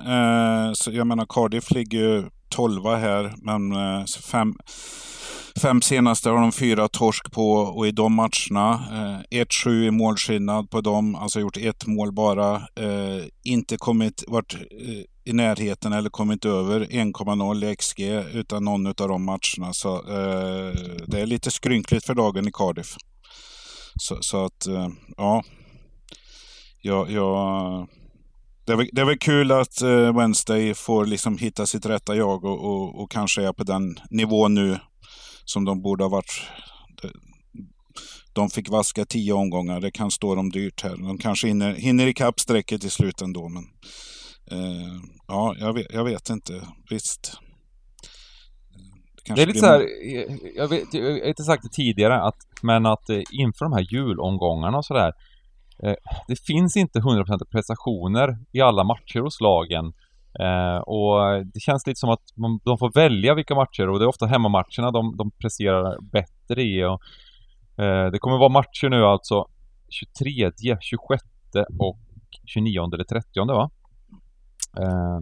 [0.75, 4.55] så jag menar Cardiff ligger ju 12 här, men eh, fem,
[5.63, 8.85] fem senaste har de fyra torsk på och i de matcherna,
[9.31, 14.55] eh, 1-7 i målskillnad på dem, alltså gjort ett mål bara, eh, inte kommit, varit
[14.55, 18.01] eh, i närheten eller kommit över 1,0 i XG
[18.35, 19.73] utan någon av de matcherna.
[19.73, 20.75] Så eh,
[21.07, 22.97] det är lite skrynkligt för dagen i Cardiff.
[23.97, 25.43] Så, så att, eh, ja.
[26.83, 27.89] Jag, jag,
[28.71, 32.17] det, är väl, det är väl kul att eh, Wednesday får liksom hitta sitt rätta
[32.17, 34.79] jag och, och, och kanske är på den nivån nu
[35.45, 36.43] som de borde ha varit.
[38.33, 39.81] De, fick vaska tio omgångar.
[39.81, 40.97] Det kan stå dem dyrt här.
[40.97, 43.49] De kanske hinner, hinner ikapp strecket i slut ändå.
[43.49, 43.65] Men
[44.53, 46.53] Eh, ja, jag vet, jag vet inte.
[46.91, 47.33] Visst.
[49.35, 49.87] Det, är lite så här,
[50.57, 53.87] jag, vet, jag har inte sagt det tidigare, att, men att eh, inför de här
[53.93, 55.13] julomgångarna och sådär,
[56.29, 59.93] det finns inte 100% prestationer i alla matcher hos lagen.
[60.41, 64.05] Eh, och det känns lite som att man, de får välja vilka matcher och det
[64.05, 66.85] är ofta hemmamatcherna de, de presterar bättre i.
[66.85, 67.01] Och,
[67.85, 69.47] eh, det kommer vara matcher nu alltså
[70.19, 70.51] 23,
[70.81, 71.23] 26
[71.79, 71.99] och
[72.47, 73.71] 29 eller 30 va?
[74.79, 75.21] Eh,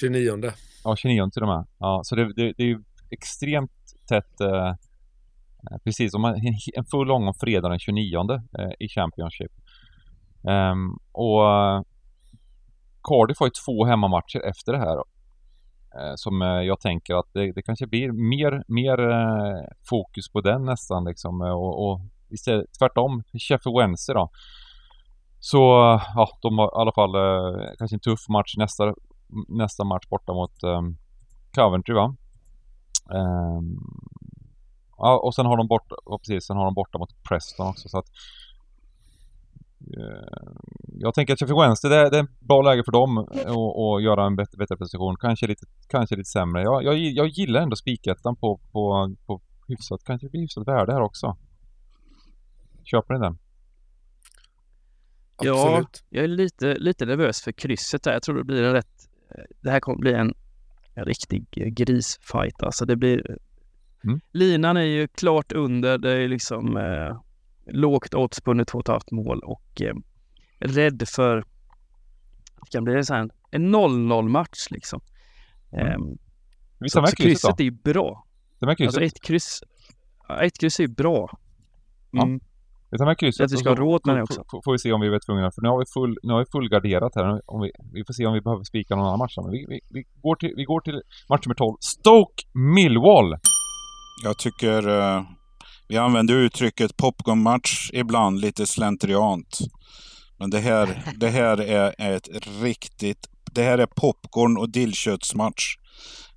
[0.00, 0.52] 29.
[0.84, 1.66] Ja, 29 till och med.
[1.78, 2.78] Ja, så det, det, det är
[3.10, 3.72] extremt
[4.08, 4.40] tätt.
[4.40, 6.34] Eh, eh, precis, om man,
[6.74, 8.18] en full omgång fredag den 29
[8.58, 9.52] eh, i Championship.
[10.42, 11.42] Um, och
[13.02, 14.96] Cardiff har ju två hemmamatcher efter det här.
[14.96, 20.40] Uh, som eh, jag tänker att det, det kanske blir mer, mer uh, fokus på
[20.40, 21.40] den nästan liksom.
[21.40, 24.30] Och, och istället, tvärtom, Sheffield Wednesday då.
[25.40, 25.58] Så
[26.14, 28.94] ja, de har i alla fall eh, kanske en tuff match nästa,
[29.48, 30.96] nästa match borta mot um,
[31.54, 32.16] Coventry va?
[33.14, 33.78] Ehm,
[34.98, 37.88] ja, och sen har de borta, ja, precis, sen har de borta mot Preston också
[37.88, 38.06] så att
[40.98, 43.28] jag tänker att Sheffield Wednesday, det, är- det är ett bra läge för dem att
[43.36, 45.16] att göra en bättre, bättre prestation.
[45.20, 46.62] Kanske lite, kanske lite sämre.
[46.62, 51.00] Jag, jag, jag gillar ändå spikettan på, på, på hyfsat, kanske blir hyfsat värde här
[51.00, 51.36] också.
[52.84, 53.38] Köper ni den?
[55.42, 56.04] Ja, Absolut.
[56.10, 58.12] jag är lite, lite nervös för krysset där.
[58.12, 59.08] Jag tror det blir en rätt...
[59.60, 60.34] Det här kommer bli en,
[60.94, 62.62] en riktig grisfight.
[62.62, 63.38] Alltså det blir...
[64.04, 64.20] Mm.
[64.32, 65.98] Linan är ju klart under.
[65.98, 67.20] Det är liksom eh,
[67.66, 69.94] lågt odds på under 2,5 mål och eh,
[70.58, 71.36] rädd för...
[71.36, 75.00] Det kan bli en sån här, en 0-0 match liksom.
[75.72, 76.18] Mm.
[76.78, 77.24] Vi så, så krysset då.
[77.24, 78.26] krysset är ju bra.
[78.60, 79.02] Ta med krysset.
[79.02, 79.62] Alltså ett kryss,
[80.28, 81.38] ja, ett kryss är ju bra.
[82.10, 82.22] Ja.
[82.22, 82.40] Mm.
[82.90, 83.44] Vi tar med krysset.
[83.44, 84.44] Att vi ska ha så råd med får- det också.
[84.50, 85.50] Får, får vi se om vi är tvungna.
[85.50, 87.40] För nu har vi, full, nu har vi fullgarderat här.
[87.46, 89.34] Om vi, vi får se om vi behöver spika någon annan match.
[89.36, 91.76] Men vi, vi, vi, går till, vi går till match nummer 12.
[91.80, 93.36] Stoke Millwall.
[94.24, 95.22] Jag tycker eh,
[95.88, 99.58] vi använder uttrycket popcornmatch ibland lite slentriant.
[100.38, 102.28] Men det här, det här är ett
[102.62, 103.28] riktigt...
[103.54, 105.76] Det här är popcorn och dillköttsmatch.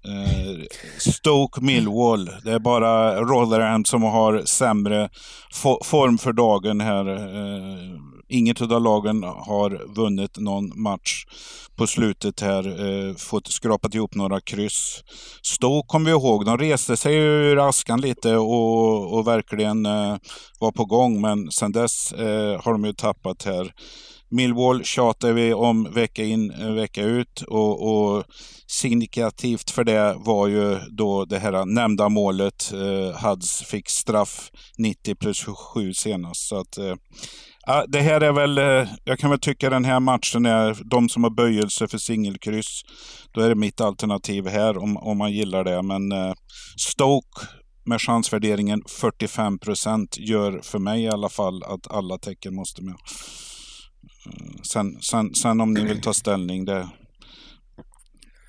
[0.06, 0.64] Eh,
[1.00, 2.30] Stoke Millwall.
[2.44, 5.10] Det är bara Rotherham som har sämre
[5.54, 7.06] fo- form för dagen här.
[7.16, 11.26] Eh, inget av lagen har vunnit någon match
[11.76, 12.68] på slutet här.
[12.86, 15.04] Eh, fått skrapat ihop några kryss.
[15.42, 20.18] Stoke kommer vi ihåg, de reste sig ur askan lite och, och verkligen eh,
[20.60, 21.22] var på gång.
[21.22, 23.74] Men sedan dess eh, har de ju tappat här.
[24.30, 28.24] Millwall tjatar vi om vecka in, eh, vecka ut och, och
[28.68, 32.74] signifikativt för det var ju då det här nämnda målet.
[32.74, 36.48] Eh, Hads fick straff 90 plus 7 senast.
[36.48, 36.96] Så att, eh,
[37.88, 41.24] det här är väl, eh, jag kan väl tycka den här matchen är, de som
[41.24, 42.82] har böjelse för singelkryss,
[43.32, 45.82] då är det mitt alternativ här om, om man gillar det.
[45.82, 46.34] Men eh,
[46.78, 47.42] Stoke
[47.86, 52.96] med chansvärderingen 45 procent gör för mig i alla fall att alla tecken måste med.
[54.26, 56.90] Eh, Sen, sen, sen om ni vill ta ställning, det,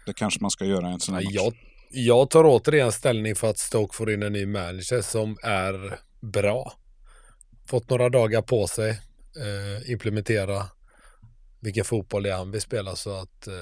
[0.06, 1.34] det kanske man ska göra i en sån här match.
[1.34, 1.52] jag,
[1.90, 5.98] jag tar återigen ställning för att Stoke får in en ny manager som är
[6.32, 6.72] bra.
[7.66, 8.90] Fått några dagar på sig.
[8.90, 10.66] Eh, implementera
[11.60, 13.54] vilken fotboll det är han vill spela så att eh,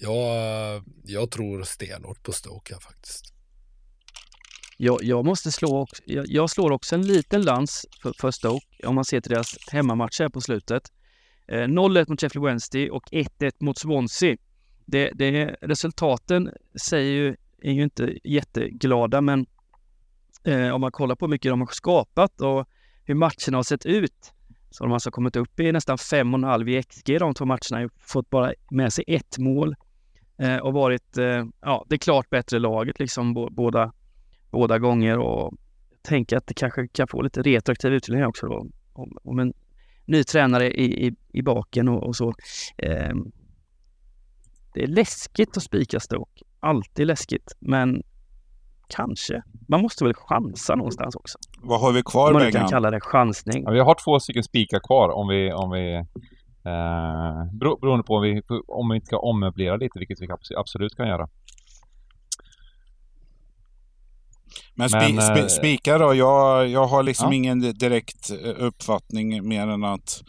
[0.00, 3.34] jag, jag tror stenhårt på Stoke här faktiskt.
[4.76, 8.94] Jag, jag måste slå, jag, jag slår också en liten lans för, för Stoke om
[8.94, 10.82] man ser till deras hemmamatcher på slutet.
[11.48, 14.36] Eh, 0-1 mot Sheffield Wednesday och 1-1 mot Swansea.
[14.86, 16.50] Det, det, resultaten
[16.88, 19.46] säger ju, är ju inte jätteglada men
[20.44, 22.68] eh, om man kollar på hur mycket de har skapat och
[23.04, 24.32] hur matcherna har sett ut
[24.70, 27.90] så har de alltså kommit upp i nästan 5,5 i XG de två matcherna.
[27.98, 29.76] Fått bara med sig ett mål
[30.38, 33.92] eh, och varit eh, ja, det klart bättre laget liksom båda
[34.54, 35.54] båda gånger och
[36.02, 38.66] tänker att det kanske kan få lite retroaktiv utdelning också då.
[38.92, 39.52] Om, om en
[40.04, 42.34] ny tränare i, i, i baken och, och så.
[42.78, 43.14] Eh,
[44.74, 46.44] det är läskigt att spika Stoke.
[46.60, 48.02] Alltid läskigt, men
[48.88, 49.42] kanske.
[49.68, 51.38] Man måste väl chansa någonstans också.
[51.62, 52.68] Vad har vi kvar Om man kan Bengan?
[52.70, 53.62] kalla det chansning.
[53.66, 58.14] Ja, vi har två stycken spikar kvar om vi, om vi eh, bero, beroende på
[58.14, 61.28] om vi, om vi inte ska ommöblera lite, vilket vi abs- absolut kan göra.
[64.74, 66.14] Men, spi, spi, eh, spika då?
[66.14, 67.34] Jag, jag har liksom Ja.
[67.36, 70.22] ingen direkt eh, uppfattning mer än att...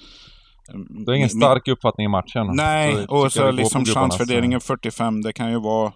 [0.90, 2.48] Du har ingen stark uppfattning i matchen?
[2.54, 5.94] Nej, Så och så liksom gubbarnas, chansvärderingen 45, det kan ju vara...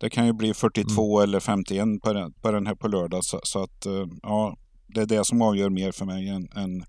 [0.00, 3.24] Det kan ju bli 42 eller 51 på den, på den här på lördag.
[3.24, 4.56] Så, så att, eh, ja,
[4.94, 6.84] det är det som avgör mer för mig än, än,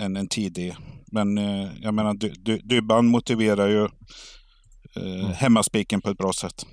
[0.00, 0.74] än en tidig.
[1.12, 3.82] Men eh, jag menar, Dy- Dy- Dybban motiverar ju
[4.96, 6.66] eh, hemmaspiken på ett bra sätt.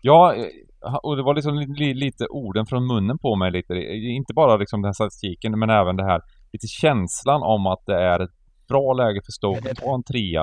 [0.00, 3.74] Ja, eh, och det var liksom li, li, lite orden från munnen på mig lite.
[4.18, 6.20] Inte bara liksom den här statistiken, men även det här
[6.52, 8.30] lite känslan om att det är ett
[8.68, 10.42] bra läge för Stoke ta en trea.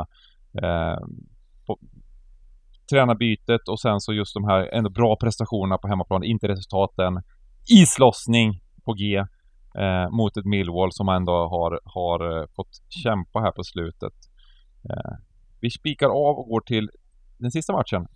[0.64, 1.00] Eh,
[1.68, 1.80] på,
[2.92, 7.14] tränarbytet och sen så just de här ändå bra prestationerna på hemmaplan, inte resultaten.
[7.82, 9.18] Islossning på G
[9.84, 14.14] eh, mot ett Millwall som ändå har, har eh, fått kämpa här på slutet.
[14.90, 15.16] Eh,
[15.62, 16.90] vi spikar av och går till
[17.38, 18.08] den sista matchen.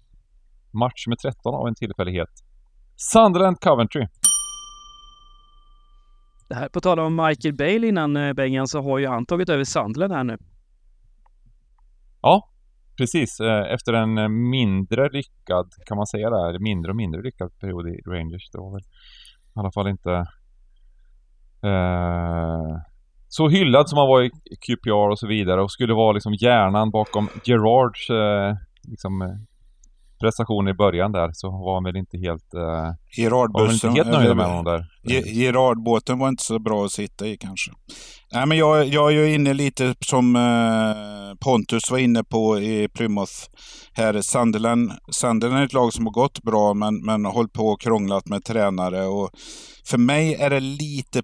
[0.71, 2.29] Match med 13 av en tillfällighet.
[2.95, 4.07] Sunderland Coventry.
[6.49, 9.49] Det här, på tal om Michael Bale innan eh, Bengan så har ju han tagit
[9.49, 10.37] över Sunderland här nu.
[12.21, 12.49] Ja,
[12.97, 13.39] precis.
[13.39, 17.87] Eh, Efter en eh, mindre lyckad, kan man säga det, mindre och mindre lyckad period
[17.87, 18.49] i Rangers.
[18.51, 18.81] Det var väl
[19.55, 20.25] i alla fall inte
[21.63, 22.77] eh,
[23.27, 24.29] så hyllad som han var i
[24.67, 28.55] QPR och så vidare och skulle vara liksom hjärnan bakom Gerards eh,
[28.91, 29.27] liksom, eh,
[30.19, 32.61] prestation i början där så var han väl inte helt, eh,
[33.53, 34.85] var väl inte helt nöjd med honom där.
[35.03, 37.71] Ge- Gerardbåten var inte så bra att sitta i kanske.
[38.33, 42.87] Nej, men jag, jag är ju inne lite som eh, Pontus var inne på i
[42.87, 43.33] Plymouth.
[43.93, 47.67] Här Sunderland, Sunderland är ett lag som har gått bra men, men har hållit på
[47.67, 49.05] och krånglat med tränare.
[49.05, 49.29] Och
[49.85, 51.19] för mig är det lite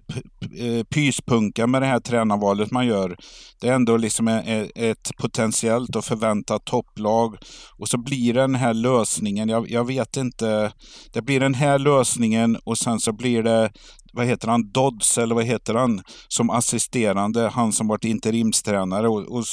[0.58, 3.16] eh, pyspunka med det här tränarvalet man gör.
[3.60, 7.36] Det är ändå liksom e, e, ett potentiellt och förväntat topplag.
[7.78, 9.48] Och så blir det den här lösningen.
[9.48, 10.72] Jag, jag vet inte.
[11.12, 13.70] Det blir den här lösningen och sen så blir det
[14.12, 19.08] vad heter han, Dodds eller vad heter han, som assisterande, han som varit interimstränare.
[19.08, 19.44] Och, och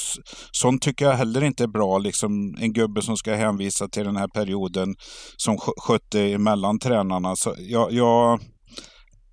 [0.52, 4.16] sånt tycker jag heller inte är bra, liksom en gubbe som ska hänvisa till den
[4.16, 4.96] här perioden
[5.36, 7.36] som skötte emellan tränarna.
[7.36, 8.40] Så jag, jag,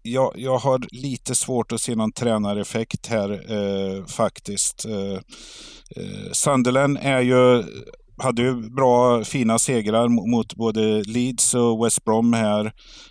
[0.02, 4.86] jag, jag har lite svårt att se någon tränareffekt här eh, faktiskt.
[4.86, 5.20] Eh,
[5.96, 7.64] eh Sunderland är ju
[8.18, 12.66] hade ju bra, fina segrar mot både Leeds och West Brom här.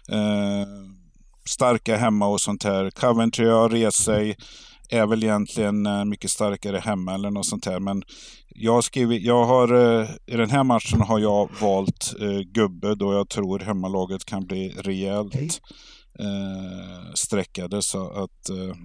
[0.09, 0.67] Eh,
[1.49, 2.91] starka hemma och sånt här.
[2.91, 4.37] Coventry har rest sig,
[4.89, 7.81] är väl egentligen eh, mycket starkare hemma eller något sånt här.
[7.81, 8.03] Men
[8.49, 13.13] jag skrivit, jag har, eh, i den här matchen har jag valt eh, gubbe då
[13.13, 15.61] jag tror hemmalaget kan bli rejält
[16.19, 17.83] eh, streckade.
[17.83, 18.77] Så att eh,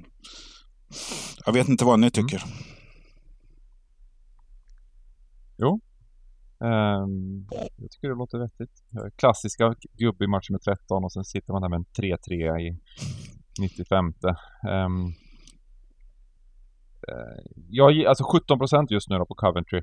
[1.45, 2.44] jag vet inte vad ni tycker.
[6.61, 8.72] Um, jag tycker det låter vettigt.
[8.95, 11.86] Eh, klassiska gubbe i matchen med 13 och sen sitter man där med en
[12.30, 12.80] 3-3 i
[13.60, 14.06] 95.
[14.06, 14.14] Um,
[14.69, 15.06] ehm,
[17.07, 19.81] eh, jag, alltså 17% just nu då på Coventry.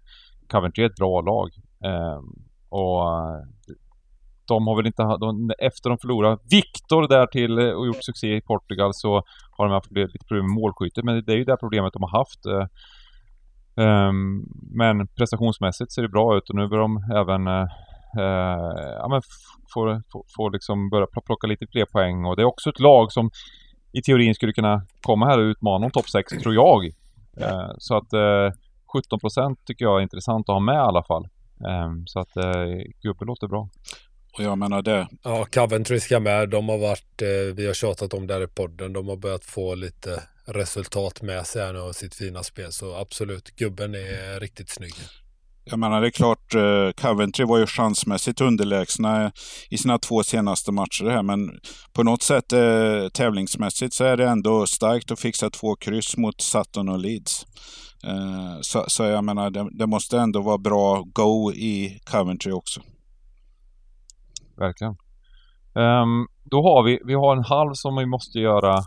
[0.48, 1.48] Coventry är ett bra lag.
[1.92, 3.42] Um, och eh,
[4.48, 8.40] de har väl inte, de, efter de förlorade Victor där till och gjort succé i
[8.40, 11.02] Portugal så har de haft lite problem med målskytte.
[11.04, 12.70] Men det är ju det problemet de har haft.
[13.76, 17.68] Ehm, men prestationsmässigt ser det bra ut och nu börjar de även eh,
[18.18, 19.22] eh, ja, men
[19.74, 22.80] få, få, få liksom börja pl- plocka lite fler poäng och det är också ett
[22.80, 23.30] lag som
[23.92, 26.84] i teorin skulle kunna komma här och utmana om topp 6 tror jag.
[27.40, 28.50] Eh, så att eh,
[29.40, 31.28] 17% tycker jag är intressant att ha med i alla fall.
[31.68, 32.66] Ehm, så att eh,
[33.02, 33.68] gubbe låter bra.
[34.38, 35.08] Och jag menar det.
[35.22, 36.48] Ja, Coventry ska med.
[36.48, 39.44] De har varit, eh, vi har tjatat om det här i podden, de har börjat
[39.44, 42.72] få lite resultat med sig här nu av sitt fina spel.
[42.72, 44.94] Så absolut, gubben är riktigt snygg.
[45.70, 49.32] Jag menar det är klart, eh, Coventry var ju chansmässigt underlägsna
[49.70, 51.50] i sina två senaste matcher här, men
[51.92, 56.40] på något sätt eh, tävlingsmässigt så är det ändå starkt att fixa två kryss mot
[56.40, 57.46] Sutton och Leeds.
[58.04, 62.80] Eh, så, så jag menar, det, det måste ändå vara bra go i Coventry också.
[64.56, 64.96] Verkligen.
[65.76, 68.84] Ehm, då har vi, vi har en halv som vi måste göra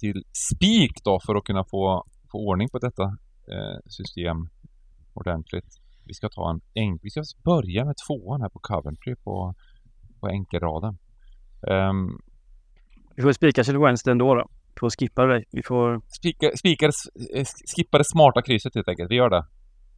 [0.00, 3.02] till spik då för att kunna få, få ordning på detta
[3.52, 4.36] eh, system
[5.14, 5.66] ordentligt.
[6.06, 9.54] Vi ska ta en enk, vi ska börja med tvåan här på Coventry på,
[10.20, 10.98] på enkelraden.
[11.70, 12.08] Ehm,
[13.16, 14.48] Vi får spika till Wednesday ändå då.
[14.74, 15.44] Vi får skippa det.
[15.50, 16.00] Vi får...
[16.18, 17.46] spika, spika det, s- eh,
[17.76, 19.46] skippa det smarta krysset helt enkelt, vi gör det.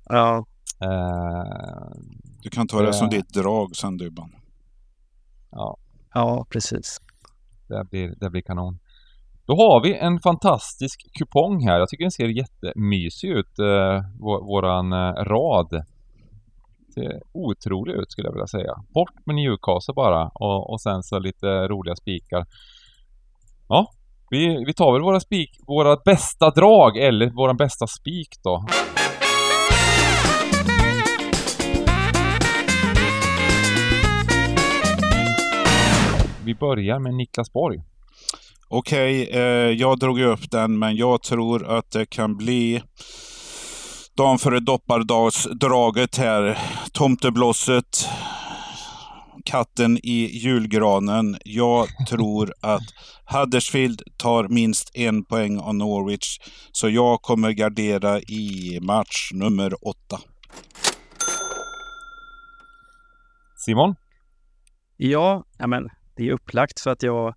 [0.09, 0.47] Ja,
[0.81, 3.11] Ehm, Du kan ta det som Eh.
[3.11, 4.31] ditt drag sen Dybban.
[6.15, 6.99] ja precis.
[7.69, 8.79] Det blir, det blir kanon.
[9.53, 11.79] Då har vi en fantastisk kupong här.
[11.79, 15.85] Jag tycker den ser jättemysig ut, eh, vår, våran eh, rad.
[16.95, 18.75] Ser otrolig ut skulle jag vilja säga.
[18.95, 22.45] Bort med Newcastle bara och, och sen så lite roliga spikar.
[23.69, 23.87] Ja,
[24.31, 28.65] vi, vi tar väl våra spik, våra bästa drag eller våran bästa spik då.
[36.45, 37.92] Vi börjar med Niklas Borg.
[38.75, 42.83] Okej, eh, jag drog ju upp den, men jag tror att det kan bli
[44.17, 46.59] dagen före doppardagsdraget här.
[46.93, 48.09] Tomteblosset,
[49.45, 51.37] katten i julgranen.
[51.45, 52.83] Jag tror att
[53.25, 56.39] Huddersfield tar minst en poäng av Norwich.
[56.73, 60.19] Så jag kommer gardera i match nummer åtta.
[63.57, 63.95] Simon?
[64.97, 67.35] Ja, ja men det är upplagt för att jag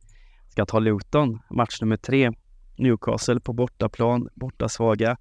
[0.56, 2.32] ska ta Luton, match nummer tre.
[2.78, 5.18] Newcastle på bortaplan, borta svaga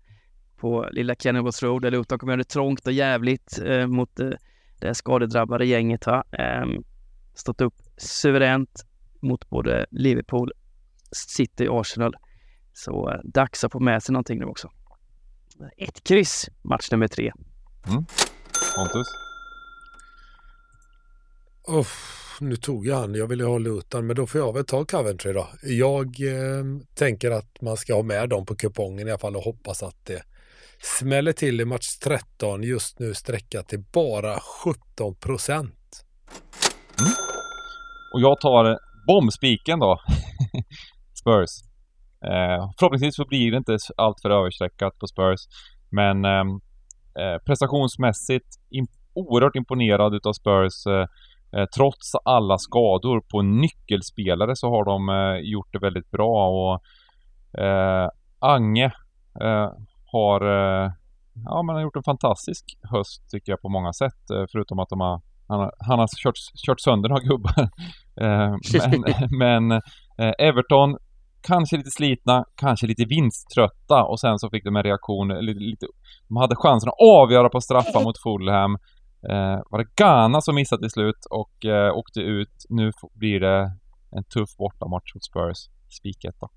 [0.56, 4.31] på lilla Kenilworth Road där Luton kommer göra det trångt och jävligt eh, mot eh,
[4.81, 6.06] det skadedrabbade gänget.
[6.06, 6.24] Va?
[6.32, 6.65] Eh,
[7.35, 8.85] stått upp suveränt
[9.23, 10.52] mot både Liverpool,
[11.12, 12.15] City och Arsenal.
[12.73, 14.70] Så eh, dags att få med sig någonting nu också.
[15.77, 17.32] Ett kryss, match nummer tre.
[18.77, 19.06] Pontus?
[21.69, 23.15] Uff, nu tog jag han.
[23.15, 25.48] Jag ville ha Luton, men då får jag väl ta Coventry då.
[25.62, 29.43] Jag eh, tänker att man ska ha med dem på kupongen i alla fall och
[29.43, 30.23] hoppas att det
[30.98, 32.62] smäller till i match 13.
[32.62, 36.05] Just nu sträckat till bara 17 procent.
[37.01, 37.12] Mm.
[38.15, 40.01] Och jag tar bombspiken då.
[41.20, 41.51] Spurs.
[42.24, 45.40] Eh, förhoppningsvis så blir det inte allt för överstreckat på Spurs.
[45.90, 46.48] Men ehm,
[47.20, 50.86] eh, prestationsmässigt imp oerhört imponerad utav Spurs.
[50.86, 51.06] Eh,
[51.76, 56.74] trots alla skador på nyckelspelare så har de eh, gjort det väldigt bra och
[57.64, 58.09] eh,
[58.39, 58.85] Ange
[59.40, 59.68] eh,
[60.12, 60.90] har, eh,
[61.44, 64.31] ja, men har gjort en fantastisk höst tycker jag på många sätt.
[64.31, 67.68] eh, Förutom att de har, han har, han har kört, kört sönder några gubbar.
[68.20, 68.55] Eh,
[68.90, 69.05] men
[69.39, 69.72] men
[70.18, 70.97] eh, Everton
[71.43, 75.86] kanske lite slitna, kanske lite vinsttrötta och sen så fick de en reaktion, lite, lite,
[76.28, 78.78] de hade chansen att avgöra på straffar mot Fulham.
[79.31, 82.67] Eh, var det Ghana som missade till slut och eh, åkte ut.
[82.69, 83.73] Nu blir det
[84.11, 85.57] en tuff bortamatch mot Spurs.
[85.89, 86.49] Spiketta.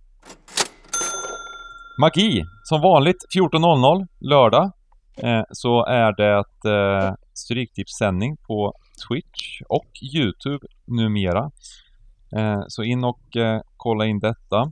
[2.01, 2.45] Magi!
[2.63, 4.71] Som vanligt 14.00 lördag
[5.17, 6.37] eh, så är det
[6.71, 8.73] eh, Stryktipssändning på
[9.07, 11.51] Twitch och Youtube numera.
[12.35, 14.71] Eh, så in och eh, kolla in detta.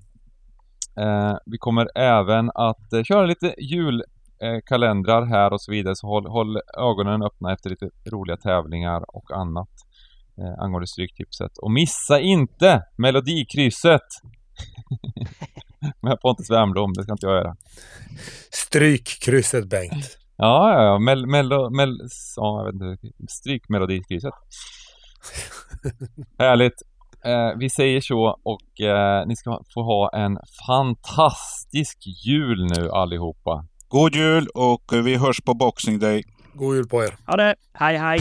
[1.00, 4.04] Eh, vi kommer även att eh, köra lite jul
[4.54, 9.32] julkalendrar här och så vidare, så håll, håll ögonen öppna efter lite roliga tävlingar och
[9.32, 9.70] annat
[10.38, 11.58] eh, angående Stryktipset.
[11.58, 14.02] Och missa inte Melodikrysset!
[16.02, 17.56] Med Pontus Wernbloom, det ska inte jag göra.
[18.52, 20.18] Strykkrysset Bengt.
[20.38, 21.00] Ja, ja, ja.
[21.00, 22.00] Mel, melo, mel,
[22.36, 23.14] ja, jag vet inte.
[23.28, 24.34] Stryk Melodikrysset.
[26.40, 26.82] Härligt.
[27.26, 33.66] Eh, vi säger så och eh, ni ska få ha en fantastisk jul nu allihopa.
[33.96, 36.24] God jul och vi hörs på Boxing Day.
[36.54, 37.18] God jul på er.
[37.26, 37.56] Ha det!
[37.74, 38.20] Hej hej!